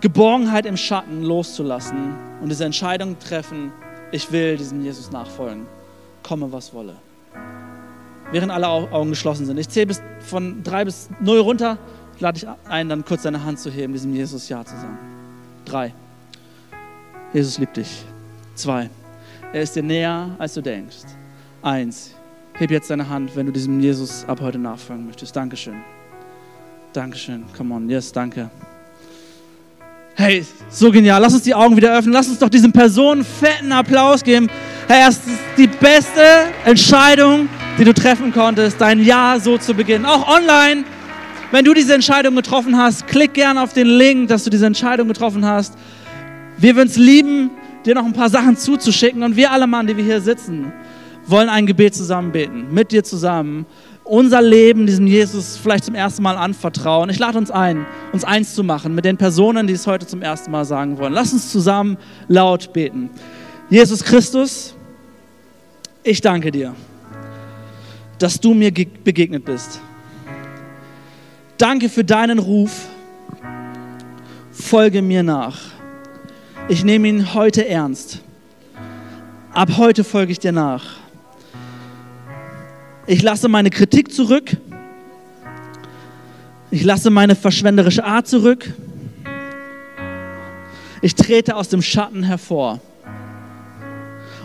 Geborgenheit 0.00 0.66
im 0.66 0.76
Schatten 0.76 1.22
loszulassen 1.22 2.14
und 2.42 2.48
diese 2.50 2.64
Entscheidung 2.64 3.18
treffen, 3.18 3.72
ich 4.12 4.32
will 4.32 4.56
diesem 4.56 4.82
Jesus 4.82 5.10
nachfolgen, 5.10 5.66
komme 6.22 6.52
was 6.52 6.74
wolle. 6.74 6.96
Während 8.32 8.52
alle 8.52 8.68
Augen 8.68 9.10
geschlossen 9.10 9.46
sind. 9.46 9.58
Ich 9.58 9.68
zähle 9.68 9.86
bis 9.86 10.02
von 10.20 10.62
drei 10.62 10.84
bis 10.84 11.08
null 11.20 11.38
runter, 11.38 11.78
lade 12.18 12.38
dich 12.38 12.48
ein, 12.68 12.88
dann 12.88 13.04
kurz 13.04 13.22
deine 13.22 13.44
Hand 13.44 13.58
zu 13.58 13.70
heben, 13.70 13.92
diesem 13.92 14.14
Jesus 14.14 14.48
Ja 14.48 14.64
zu 14.64 14.76
sagen. 14.76 14.98
Drei. 15.64 15.94
Jesus 17.32 17.58
liebt 17.58 17.76
dich. 17.76 18.04
Zwei. 18.54 18.90
Er 19.52 19.62
ist 19.62 19.76
dir 19.76 19.82
näher, 19.82 20.30
als 20.38 20.54
du 20.54 20.60
denkst. 20.60 21.06
Eins. 21.62 22.14
Heb 22.54 22.70
jetzt 22.70 22.90
deine 22.90 23.08
Hand, 23.08 23.34
wenn 23.36 23.46
du 23.46 23.52
diesem 23.52 23.80
Jesus 23.80 24.24
ab 24.26 24.40
heute 24.40 24.58
nachfolgen 24.58 25.06
möchtest. 25.06 25.34
Dankeschön. 25.34 25.76
Dankeschön. 26.92 27.44
Come 27.56 27.74
on. 27.74 27.88
Yes, 27.88 28.12
danke. 28.12 28.50
Hey, 30.14 30.44
so 30.68 30.90
genial. 30.90 31.22
Lass 31.22 31.32
uns 31.32 31.44
die 31.44 31.54
Augen 31.54 31.76
wieder 31.76 31.96
öffnen. 31.96 32.12
Lass 32.12 32.28
uns 32.28 32.38
doch 32.38 32.48
diesen 32.48 32.72
Personen 32.72 33.24
fetten 33.24 33.72
Applaus 33.72 34.22
geben. 34.22 34.50
Hey, 34.88 35.08
es 35.08 35.18
ist 35.18 35.38
die 35.56 35.68
beste 35.68 36.20
Entscheidung, 36.64 37.48
die 37.78 37.84
du 37.84 37.94
treffen 37.94 38.32
konntest, 38.32 38.80
dein 38.80 39.02
Jahr 39.02 39.40
so 39.40 39.56
zu 39.56 39.72
beginnen. 39.72 40.04
Auch 40.04 40.28
online. 40.28 40.84
Wenn 41.52 41.64
du 41.64 41.72
diese 41.72 41.94
Entscheidung 41.94 42.36
getroffen 42.36 42.76
hast, 42.76 43.06
klick 43.06 43.34
gerne 43.34 43.62
auf 43.62 43.72
den 43.72 43.86
Link, 43.86 44.28
dass 44.28 44.44
du 44.44 44.50
diese 44.50 44.66
Entscheidung 44.66 45.08
getroffen 45.08 45.46
hast. 45.46 45.78
Wir 46.60 46.76
würden 46.76 46.88
es 46.88 46.96
lieben, 46.96 47.50
dir 47.86 47.94
noch 47.94 48.04
ein 48.04 48.12
paar 48.12 48.28
Sachen 48.28 48.56
zuzuschicken 48.56 49.22
und 49.22 49.34
wir 49.34 49.50
alle 49.50 49.66
Mann, 49.66 49.86
die 49.86 49.96
wir 49.96 50.04
hier 50.04 50.20
sitzen, 50.20 50.72
wollen 51.26 51.48
ein 51.48 51.66
Gebet 51.66 51.94
zusammen 51.94 52.32
beten, 52.32 52.66
mit 52.70 52.92
dir 52.92 53.02
zusammen. 53.02 53.64
Unser 54.04 54.42
Leben 54.42 54.86
diesem 54.86 55.06
Jesus 55.06 55.56
vielleicht 55.56 55.84
zum 55.84 55.94
ersten 55.94 56.22
Mal 56.22 56.36
anvertrauen. 56.36 57.08
Ich 57.08 57.18
lade 57.18 57.38
uns 57.38 57.50
ein, 57.50 57.86
uns 58.12 58.24
eins 58.24 58.54
zu 58.54 58.62
machen 58.62 58.94
mit 58.94 59.06
den 59.06 59.16
Personen, 59.16 59.66
die 59.66 59.72
es 59.72 59.86
heute 59.86 60.06
zum 60.06 60.20
ersten 60.20 60.50
Mal 60.50 60.66
sagen 60.66 60.98
wollen. 60.98 61.14
Lass 61.14 61.32
uns 61.32 61.50
zusammen 61.50 61.96
laut 62.28 62.72
beten. 62.74 63.08
Jesus 63.70 64.04
Christus, 64.04 64.74
ich 66.02 66.20
danke 66.20 66.50
dir, 66.50 66.74
dass 68.18 68.38
du 68.38 68.52
mir 68.52 68.72
begegnet 68.72 69.44
bist. 69.44 69.80
Danke 71.56 71.88
für 71.88 72.04
deinen 72.04 72.38
Ruf. 72.38 72.88
Folge 74.50 75.00
mir 75.00 75.22
nach. 75.22 75.79
Ich 76.68 76.84
nehme 76.84 77.08
ihn 77.08 77.34
heute 77.34 77.66
ernst. 77.66 78.20
Ab 79.52 79.70
heute 79.76 80.04
folge 80.04 80.32
ich 80.32 80.38
dir 80.38 80.52
nach. 80.52 80.84
Ich 83.06 83.22
lasse 83.22 83.48
meine 83.48 83.70
Kritik 83.70 84.12
zurück. 84.12 84.56
Ich 86.70 86.84
lasse 86.84 87.10
meine 87.10 87.34
verschwenderische 87.34 88.04
Art 88.04 88.28
zurück. 88.28 88.72
Ich 91.02 91.14
trete 91.16 91.56
aus 91.56 91.68
dem 91.68 91.82
Schatten 91.82 92.22
hervor, 92.22 92.78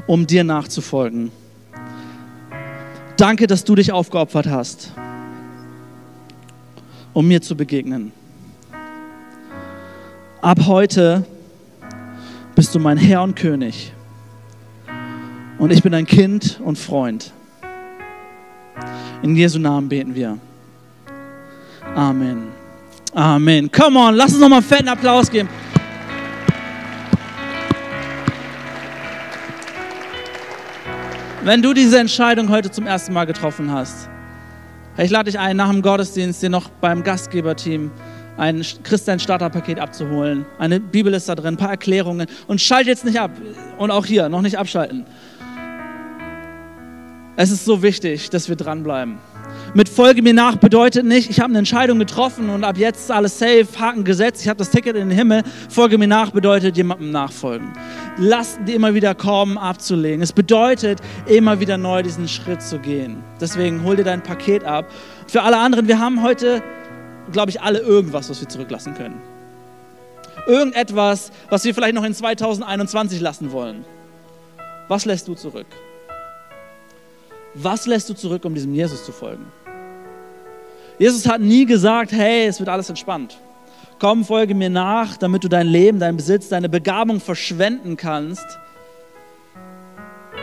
um 0.08 0.26
dir 0.26 0.44
nachzufolgen. 0.44 1.32
Danke, 3.18 3.46
dass 3.46 3.64
du 3.64 3.76
dich 3.76 3.92
aufgeopfert 3.92 4.48
hast, 4.48 4.92
um 7.14 7.28
mir 7.28 7.42
zu 7.42 7.56
begegnen. 7.56 8.12
Ab 10.42 10.66
heute 10.66 11.26
bist 12.56 12.74
du 12.74 12.80
mein 12.80 12.98
Herr 12.98 13.22
und 13.22 13.36
König 13.36 13.92
und 15.58 15.72
ich 15.72 15.84
bin 15.84 15.92
dein 15.92 16.06
Kind 16.06 16.60
und 16.64 16.78
Freund. 16.78 17.34
In 19.22 19.36
Jesu 19.36 19.60
Namen 19.60 19.90
beten 19.90 20.16
wir. 20.16 20.38
Amen. 21.96 22.48
Amen. 23.14 23.72
Come 23.72 24.00
on, 24.00 24.16
lass 24.16 24.32
uns 24.32 24.40
nochmal 24.40 24.60
einen 24.60 24.68
fetten 24.68 24.88
Applaus 24.88 25.30
geben. 25.30 25.50
Wenn 31.44 31.62
du 31.62 31.74
diese 31.74 32.00
Entscheidung 32.00 32.50
heute 32.50 32.72
zum 32.72 32.88
ersten 32.88 33.14
Mal 33.14 33.26
getroffen 33.26 33.72
hast, 33.72 34.10
ich 34.98 35.12
lade 35.12 35.30
dich 35.30 35.40
ein, 35.40 35.58
nach 35.58 35.70
dem 35.70 35.82
Gottesdienst 35.82 36.42
dir 36.42 36.50
noch 36.50 36.70
beim 36.70 37.04
Gastgeberteam 37.04 37.92
ein 38.38 38.64
Christian-Starter-Paket 38.84 39.80
abzuholen. 39.80 40.46
Eine 40.58 40.80
Bibel 40.80 41.14
ist 41.14 41.30
da 41.30 41.36
drin, 41.36 41.56
ein 41.56 41.58
paar 41.58 41.70
Erklärungen. 41.70 42.28
Und 42.48 42.62
schalt 42.62 42.88
jetzt 42.88 43.06
nicht 43.06 43.20
ab. 43.20 43.32
Und 43.78 43.92
auch 43.92 44.06
hier, 44.06 44.30
noch 44.30 44.42
nicht 44.42 44.58
abschalten. 44.58 45.06
Es 47.38 47.52
ist 47.52 47.66
so 47.66 47.82
wichtig, 47.82 48.30
dass 48.30 48.48
wir 48.48 48.56
dranbleiben. 48.56 49.18
Mit 49.74 49.90
Folge 49.90 50.22
mir 50.22 50.34
nach 50.34 50.56
bedeutet 50.56 51.06
nicht, 51.06 51.30
ich 51.30 51.42
habe 51.42 51.50
eine 51.50 51.60
Entscheidung 51.60 52.00
getroffen 52.00 52.50
und 52.50 52.64
ab 52.64 52.78
jetzt 52.78 53.02
ist 53.02 53.12
alles 53.12 53.38
safe, 53.38 53.68
Haken 53.78 54.06
gesetzt, 54.06 54.42
ich 54.42 54.48
habe 54.48 54.58
das 54.58 54.70
Ticket 54.70 54.96
in 54.96 55.10
den 55.10 55.18
Himmel. 55.18 55.44
Folge 55.70 55.98
mir 55.98 56.08
nach 56.08 56.32
bedeutet 56.32 56.78
jemandem 56.78 57.12
nachfolgen. 57.12 57.74
Lass 58.18 58.58
die 58.66 58.74
immer 58.74 58.94
wieder 58.94 59.14
kommen, 59.16 59.58
abzulegen. 59.58 60.22
Es 60.22 60.32
bedeutet 60.32 61.00
immer 61.26 61.60
wieder 61.60 61.78
neu 61.78 62.02
diesen 62.04 62.30
Schritt 62.30 62.62
zu 62.62 62.80
gehen. 62.80 63.18
Deswegen 63.42 63.84
hol 63.84 63.98
dir 63.98 64.06
dein 64.06 64.24
Paket 64.24 64.64
ab. 64.64 64.90
Für 65.28 65.42
alle 65.42 65.58
anderen, 65.58 65.90
wir 65.90 66.00
haben 66.00 66.24
heute, 66.24 66.64
glaube 67.32 67.50
ich, 67.50 67.62
alle 67.62 67.80
irgendwas, 67.80 68.30
was 68.30 68.40
wir 68.40 68.50
zurücklassen 68.50 68.96
können. 68.96 69.22
Irgendetwas, 70.48 71.32
was 71.50 71.64
wir 71.64 71.74
vielleicht 71.74 71.96
noch 71.96 72.04
in 72.04 72.14
2021 72.14 73.22
lassen 73.22 73.52
wollen. 73.52 73.86
Was 74.88 75.06
lässt 75.06 75.28
du 75.28 75.34
zurück? 75.34 75.68
Was 77.56 77.88
lässt 77.88 78.10
du 78.10 78.14
zurück, 78.14 78.46
um 78.46 78.54
diesem 78.54 78.74
Jesus 78.74 79.06
zu 79.06 79.12
folgen? 79.12 79.46
Jesus 81.00 81.28
hat 81.28 81.42
nie 81.42 81.66
gesagt, 81.66 82.12
hey, 82.12 82.46
es 82.46 82.60
wird 82.60 82.70
alles 82.70 82.90
entspannt. 82.90 83.38
Komm, 84.00 84.26
folge 84.26 84.54
mir 84.54 84.70
nach, 84.70 85.18
damit 85.18 85.44
du 85.44 85.48
dein 85.48 85.68
Leben, 85.68 86.00
deinen 86.00 86.18
Besitz, 86.18 86.50
deine 86.50 86.70
Begabung 86.70 87.20
verschwenden 87.20 87.96
kannst. 87.96 88.46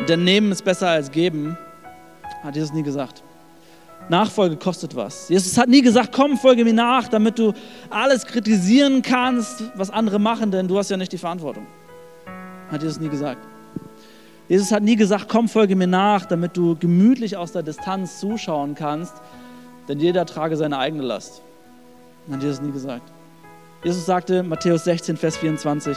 Denn 0.09 0.25
nehmen 0.25 0.51
ist 0.53 0.65
besser 0.65 0.89
als 0.89 1.11
geben, 1.11 1.57
hat 2.43 2.57
Jesus 2.57 2.73
nie 2.73 2.83
gesagt. 2.83 3.23
Nachfolge 4.09 4.57
kostet 4.57 4.95
was. 4.97 5.29
Jesus 5.29 5.57
hat 5.57 5.69
nie 5.69 5.83
gesagt, 5.83 6.13
komm, 6.13 6.37
folge 6.37 6.65
mir 6.65 6.75
nach, 6.75 7.09
damit 7.09 7.39
du 7.39 7.53
alles 7.91 8.27
kritisieren 8.27 9.03
kannst, 9.03 9.65
was 9.75 9.91
andere 9.91 10.19
machen, 10.19 10.51
denn 10.51 10.69
du 10.69 10.79
hast 10.79 10.91
ja 10.91 10.97
nicht 10.97 11.13
die 11.13 11.19
Verantwortung. 11.19 11.67
Hat 12.71 12.83
Jesus 12.83 13.01
nie 13.01 13.09
gesagt. 13.09 13.47
Jesus 14.49 14.73
hat 14.73 14.83
nie 14.83 14.97
gesagt, 14.97 15.29
komm, 15.29 15.49
folge 15.49 15.77
mir 15.77 15.87
nach, 15.87 16.27
damit 16.27 16.57
du 16.57 16.77
gemütlich 16.77 17.37
aus 17.37 17.53
der 17.53 17.63
Distanz 17.63 18.21
zuschauen 18.21 18.75
kannst, 18.75 19.15
denn 19.89 19.99
jeder 20.01 20.27
trage 20.27 20.57
seine 20.57 20.79
eigene 20.79 21.03
Last. 21.03 21.43
Hat 22.31 22.43
Jesus 22.43 22.61
nie 22.61 22.73
gesagt. 22.73 23.11
Jesus 23.85 24.05
sagte, 24.07 24.43
Matthäus 24.43 24.85
16, 24.85 25.17
Vers 25.17 25.37
24, 25.39 25.97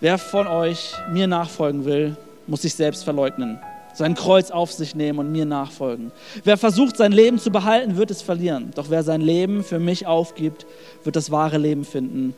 wer 0.00 0.18
von 0.18 0.46
euch 0.46 0.94
mir 1.10 1.26
nachfolgen 1.26 1.84
will, 1.84 2.16
muss 2.46 2.62
sich 2.62 2.74
selbst 2.74 3.04
verleugnen, 3.04 3.58
sein 3.94 4.14
Kreuz 4.14 4.50
auf 4.50 4.72
sich 4.72 4.94
nehmen 4.94 5.18
und 5.18 5.32
mir 5.32 5.44
nachfolgen. 5.44 6.12
Wer 6.44 6.56
versucht, 6.56 6.96
sein 6.96 7.12
Leben 7.12 7.38
zu 7.38 7.50
behalten, 7.50 7.96
wird 7.96 8.10
es 8.10 8.22
verlieren. 8.22 8.70
Doch 8.74 8.90
wer 8.90 9.02
sein 9.02 9.20
Leben 9.20 9.64
für 9.64 9.78
mich 9.78 10.06
aufgibt, 10.06 10.66
wird 11.04 11.16
das 11.16 11.30
wahre 11.30 11.58
Leben 11.58 11.84
finden. 11.84 12.34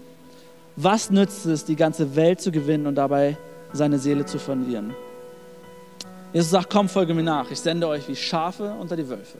Was 0.77 1.11
nützt 1.11 1.47
es, 1.47 1.64
die 1.64 1.77
ganze 1.77 2.17
Welt 2.17 2.40
zu 2.40 2.51
gewinnen 2.51 2.87
und 2.87 2.97
dabei 2.97 3.37
seine 3.75 3.99
Seele 3.99 4.25
zu 4.25 4.38
verlieren. 4.38 4.95
Jesus 6.33 6.51
sagt, 6.51 6.71
komm, 6.71 6.88
folge 6.88 7.12
mir 7.12 7.23
nach. 7.23 7.51
Ich 7.51 7.61
sende 7.61 7.87
euch 7.88 8.09
wie 8.09 8.17
Schafe 8.17 8.75
unter 8.81 8.97
die 8.97 9.09
Wölfe. 9.09 9.38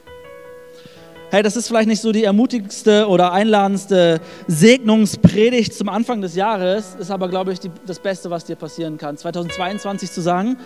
Hey, 1.31 1.42
das 1.42 1.57
ist 1.57 1.66
vielleicht 1.66 1.88
nicht 1.88 2.03
so 2.03 2.12
die 2.12 2.24
ermutigste 2.24 3.09
oder 3.09 3.33
einladendste 3.33 4.20
Segnungspredigt 4.46 5.74
zum 5.74 5.88
Anfang 5.88 6.20
des 6.20 6.37
Jahres, 6.37 6.94
ist 6.96 7.11
aber, 7.11 7.29
glaube 7.29 7.53
ich, 7.53 7.59
die, 7.59 7.70
das 7.87 7.98
Beste, 7.98 8.31
was 8.31 8.44
dir 8.44 8.55
passieren 8.55 8.98
kann. 8.98 9.16
2022 9.16 10.12
zu 10.12 10.20
sagen, 10.20 10.57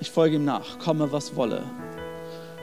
ich 0.00 0.10
folge 0.10 0.36
ihm 0.36 0.44
nach, 0.44 0.78
komme, 0.78 1.10
was 1.10 1.34
wolle. 1.36 1.62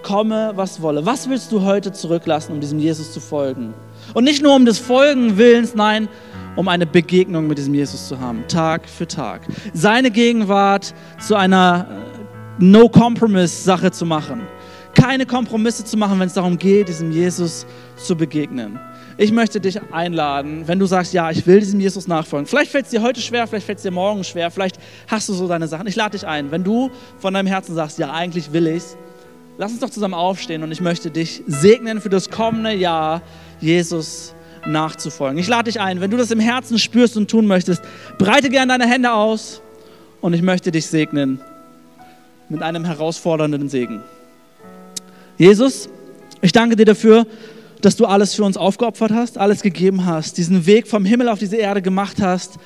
Komme, 0.03 0.51
was 0.55 0.81
wolle. 0.81 1.05
Was 1.05 1.29
willst 1.29 1.51
du 1.51 1.61
heute 1.61 1.91
zurücklassen, 1.93 2.51
um 2.53 2.59
diesem 2.59 2.77
Jesus 2.77 3.13
zu 3.13 3.19
folgen? 3.19 3.73
Und 4.13 4.25
nicht 4.25 4.43
nur 4.43 4.55
um 4.55 4.65
des 4.65 4.77
Folgen 4.77 5.37
willens, 5.37 5.75
nein, 5.75 6.09
um 6.55 6.67
eine 6.67 6.85
Begegnung 6.85 7.47
mit 7.47 7.57
diesem 7.57 7.73
Jesus 7.73 8.07
zu 8.07 8.19
haben, 8.19 8.43
Tag 8.47 8.87
für 8.87 9.07
Tag. 9.07 9.41
Seine 9.73 10.11
Gegenwart 10.11 10.93
zu 11.19 11.35
einer 11.35 11.87
äh, 11.89 12.63
No-Compromise-Sache 12.63 13.91
zu 13.91 14.05
machen. 14.05 14.41
Keine 14.93 15.25
Kompromisse 15.25 15.85
zu 15.85 15.97
machen, 15.97 16.19
wenn 16.19 16.27
es 16.27 16.33
darum 16.33 16.57
geht, 16.57 16.89
diesem 16.89 17.11
Jesus 17.11 17.65
zu 17.95 18.15
begegnen. 18.15 18.79
Ich 19.17 19.31
möchte 19.31 19.59
dich 19.59 19.79
einladen, 19.91 20.67
wenn 20.67 20.79
du 20.79 20.85
sagst, 20.85 21.13
ja, 21.13 21.29
ich 21.29 21.45
will 21.45 21.59
diesem 21.59 21.79
Jesus 21.79 22.07
nachfolgen. 22.07 22.47
Vielleicht 22.47 22.71
fällt 22.71 22.85
es 22.85 22.91
dir 22.91 23.01
heute 23.01 23.21
schwer, 23.21 23.45
vielleicht 23.45 23.65
fällt 23.65 23.77
es 23.77 23.83
dir 23.83 23.91
morgen 23.91 24.23
schwer, 24.23 24.49
vielleicht 24.49 24.77
hast 25.07 25.29
du 25.29 25.33
so 25.33 25.47
deine 25.47 25.67
Sachen. 25.67 25.85
Ich 25.87 25.95
lade 25.95 26.17
dich 26.17 26.25
ein, 26.25 26.49
wenn 26.51 26.63
du 26.63 26.89
von 27.19 27.33
deinem 27.33 27.47
Herzen 27.47 27.75
sagst, 27.75 27.99
ja, 27.99 28.11
eigentlich 28.11 28.53
will 28.53 28.65
ich's, 28.65 28.97
lass 29.57 29.71
uns 29.71 29.81
doch 29.81 29.91
zusammen 29.91 30.15
aufstehen 30.15 30.63
und 30.63 30.71
ich 30.71 30.81
möchte 30.81 31.11
dich 31.11 31.43
segnen 31.45 32.01
für 32.01 32.09
das 32.09 32.29
kommende 32.29 32.73
Jahr, 32.73 33.21
Jesus 33.61 34.33
nachzufolgen. 34.65 35.37
Ich 35.37 35.47
lade 35.47 35.65
dich 35.65 35.79
ein, 35.79 36.01
wenn 36.01 36.09
du 36.09 36.17
das 36.17 36.31
im 36.31 36.39
Herzen 36.39 36.79
spürst 36.79 37.15
und 37.15 37.29
tun 37.29 37.45
möchtest, 37.45 37.83
breite 38.17 38.49
gerne 38.49 38.77
deine 38.77 38.91
Hände 38.91 39.13
aus 39.13 39.61
und 40.21 40.33
ich 40.33 40.41
möchte 40.41 40.71
dich 40.71 40.87
segnen 40.87 41.39
mit 42.49 42.63
einem 42.63 42.85
herausfordernden 42.85 43.69
Segen. 43.69 44.01
Jesus, 45.37 45.89
ich 46.41 46.51
danke 46.51 46.75
dir 46.75 46.85
dafür, 46.85 47.25
dass 47.85 47.95
du 47.95 48.05
alles 48.05 48.33
für 48.33 48.43
uns 48.43 48.57
aufgeopfert 48.57 49.11
hast, 49.11 49.37
alles 49.37 49.61
gegeben 49.61 50.05
hast, 50.05 50.37
diesen 50.37 50.65
Weg 50.65 50.87
vom 50.87 51.05
Himmel 51.05 51.29
auf 51.29 51.39
diese 51.39 51.57
Erde 51.57 51.81
gemacht 51.81 52.21
hast, 52.21 52.57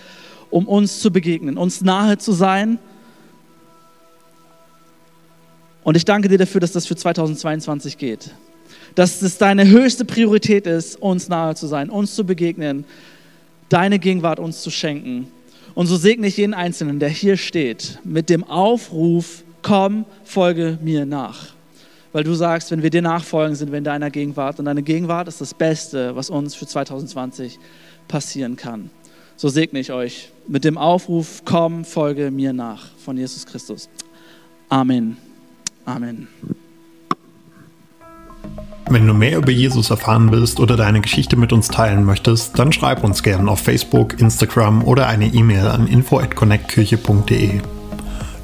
um 0.50 0.68
uns 0.68 1.00
zu 1.00 1.12
begegnen, 1.12 1.58
uns 1.58 1.82
nahe 1.82 2.18
zu 2.18 2.32
sein. 2.32 2.80
Und 5.84 5.98
ich 5.98 6.06
danke 6.06 6.28
dir 6.30 6.38
dafür, 6.38 6.62
dass 6.62 6.72
das 6.72 6.86
für 6.86 6.96
2022 6.96 7.98
geht 7.98 8.32
dass 8.98 9.22
es 9.22 9.38
deine 9.38 9.68
höchste 9.68 10.06
Priorität 10.06 10.66
ist, 10.66 11.00
uns 11.00 11.30
nahe 11.30 11.54
zu 11.54 11.68
sein, 11.68 11.92
uns 11.92 12.16
zu 12.16 12.26
begegnen, 12.26 12.84
deine 13.70 14.00
Gegenwart 14.00 14.40
uns 14.40 14.64
zu 14.64 14.72
schenken. 14.72 15.28
Und 15.76 15.86
so 15.86 15.98
segne 15.98 16.26
ich 16.26 16.38
jeden 16.38 16.56
Einzelnen, 16.56 16.98
der 16.98 17.10
hier 17.10 17.38
steht, 17.38 18.00
mit 18.04 18.32
dem 18.32 18.44
Aufruf, 18.44 19.44
komm, 19.62 20.06
folge 20.24 20.80
mir 20.82 21.06
nach. 21.06 21.57
Weil 22.18 22.24
du 22.24 22.34
sagst, 22.34 22.72
wenn 22.72 22.82
wir 22.82 22.90
dir 22.90 23.04
nachfolgen, 23.04 23.56
sind 23.56 23.72
wir 23.72 23.78
in 23.78 23.84
deiner 23.84 24.10
Gegenwart. 24.10 24.58
Und 24.58 24.66
deine 24.66 24.82
Gegenwart 24.82 25.28
ist 25.28 25.40
das 25.40 25.54
Beste, 25.54 26.16
was 26.16 26.32
uns 26.32 26.56
für 26.56 26.66
2020 26.66 27.60
passieren 28.08 28.56
kann. 28.56 28.90
So 29.36 29.50
segne 29.50 29.78
ich 29.78 29.92
euch 29.92 30.32
mit 30.48 30.64
dem 30.64 30.80
Aufruf, 30.80 31.44
komm, 31.46 31.86
folge 31.86 32.32
mir 32.32 32.54
nach 32.54 32.88
von 33.06 33.20
Jesus 33.20 33.46
Christus. 33.46 33.88
Amen. 34.68 35.18
Amen. 35.86 36.28
Wenn 38.90 39.06
du 39.06 39.14
mehr 39.14 39.38
über 39.38 39.52
Jesus 39.52 39.92
erfahren 39.92 40.32
willst 40.32 40.60
oder 40.60 40.76
deine 40.76 41.02
Geschichte 41.02 41.36
mit 41.36 41.54
uns 41.54 41.68
teilen 41.68 42.04
möchtest, 42.04 42.58
dann 42.58 42.72
schreib 42.72 43.04
uns 43.04 43.22
gerne 43.22 43.52
auf 43.52 43.60
Facebook, 43.60 44.20
Instagram 44.20 44.84
oder 44.84 45.06
eine 45.06 45.28
E-Mail 45.28 45.68
an 45.68 45.86
info@connectkirche.de. 45.86 47.62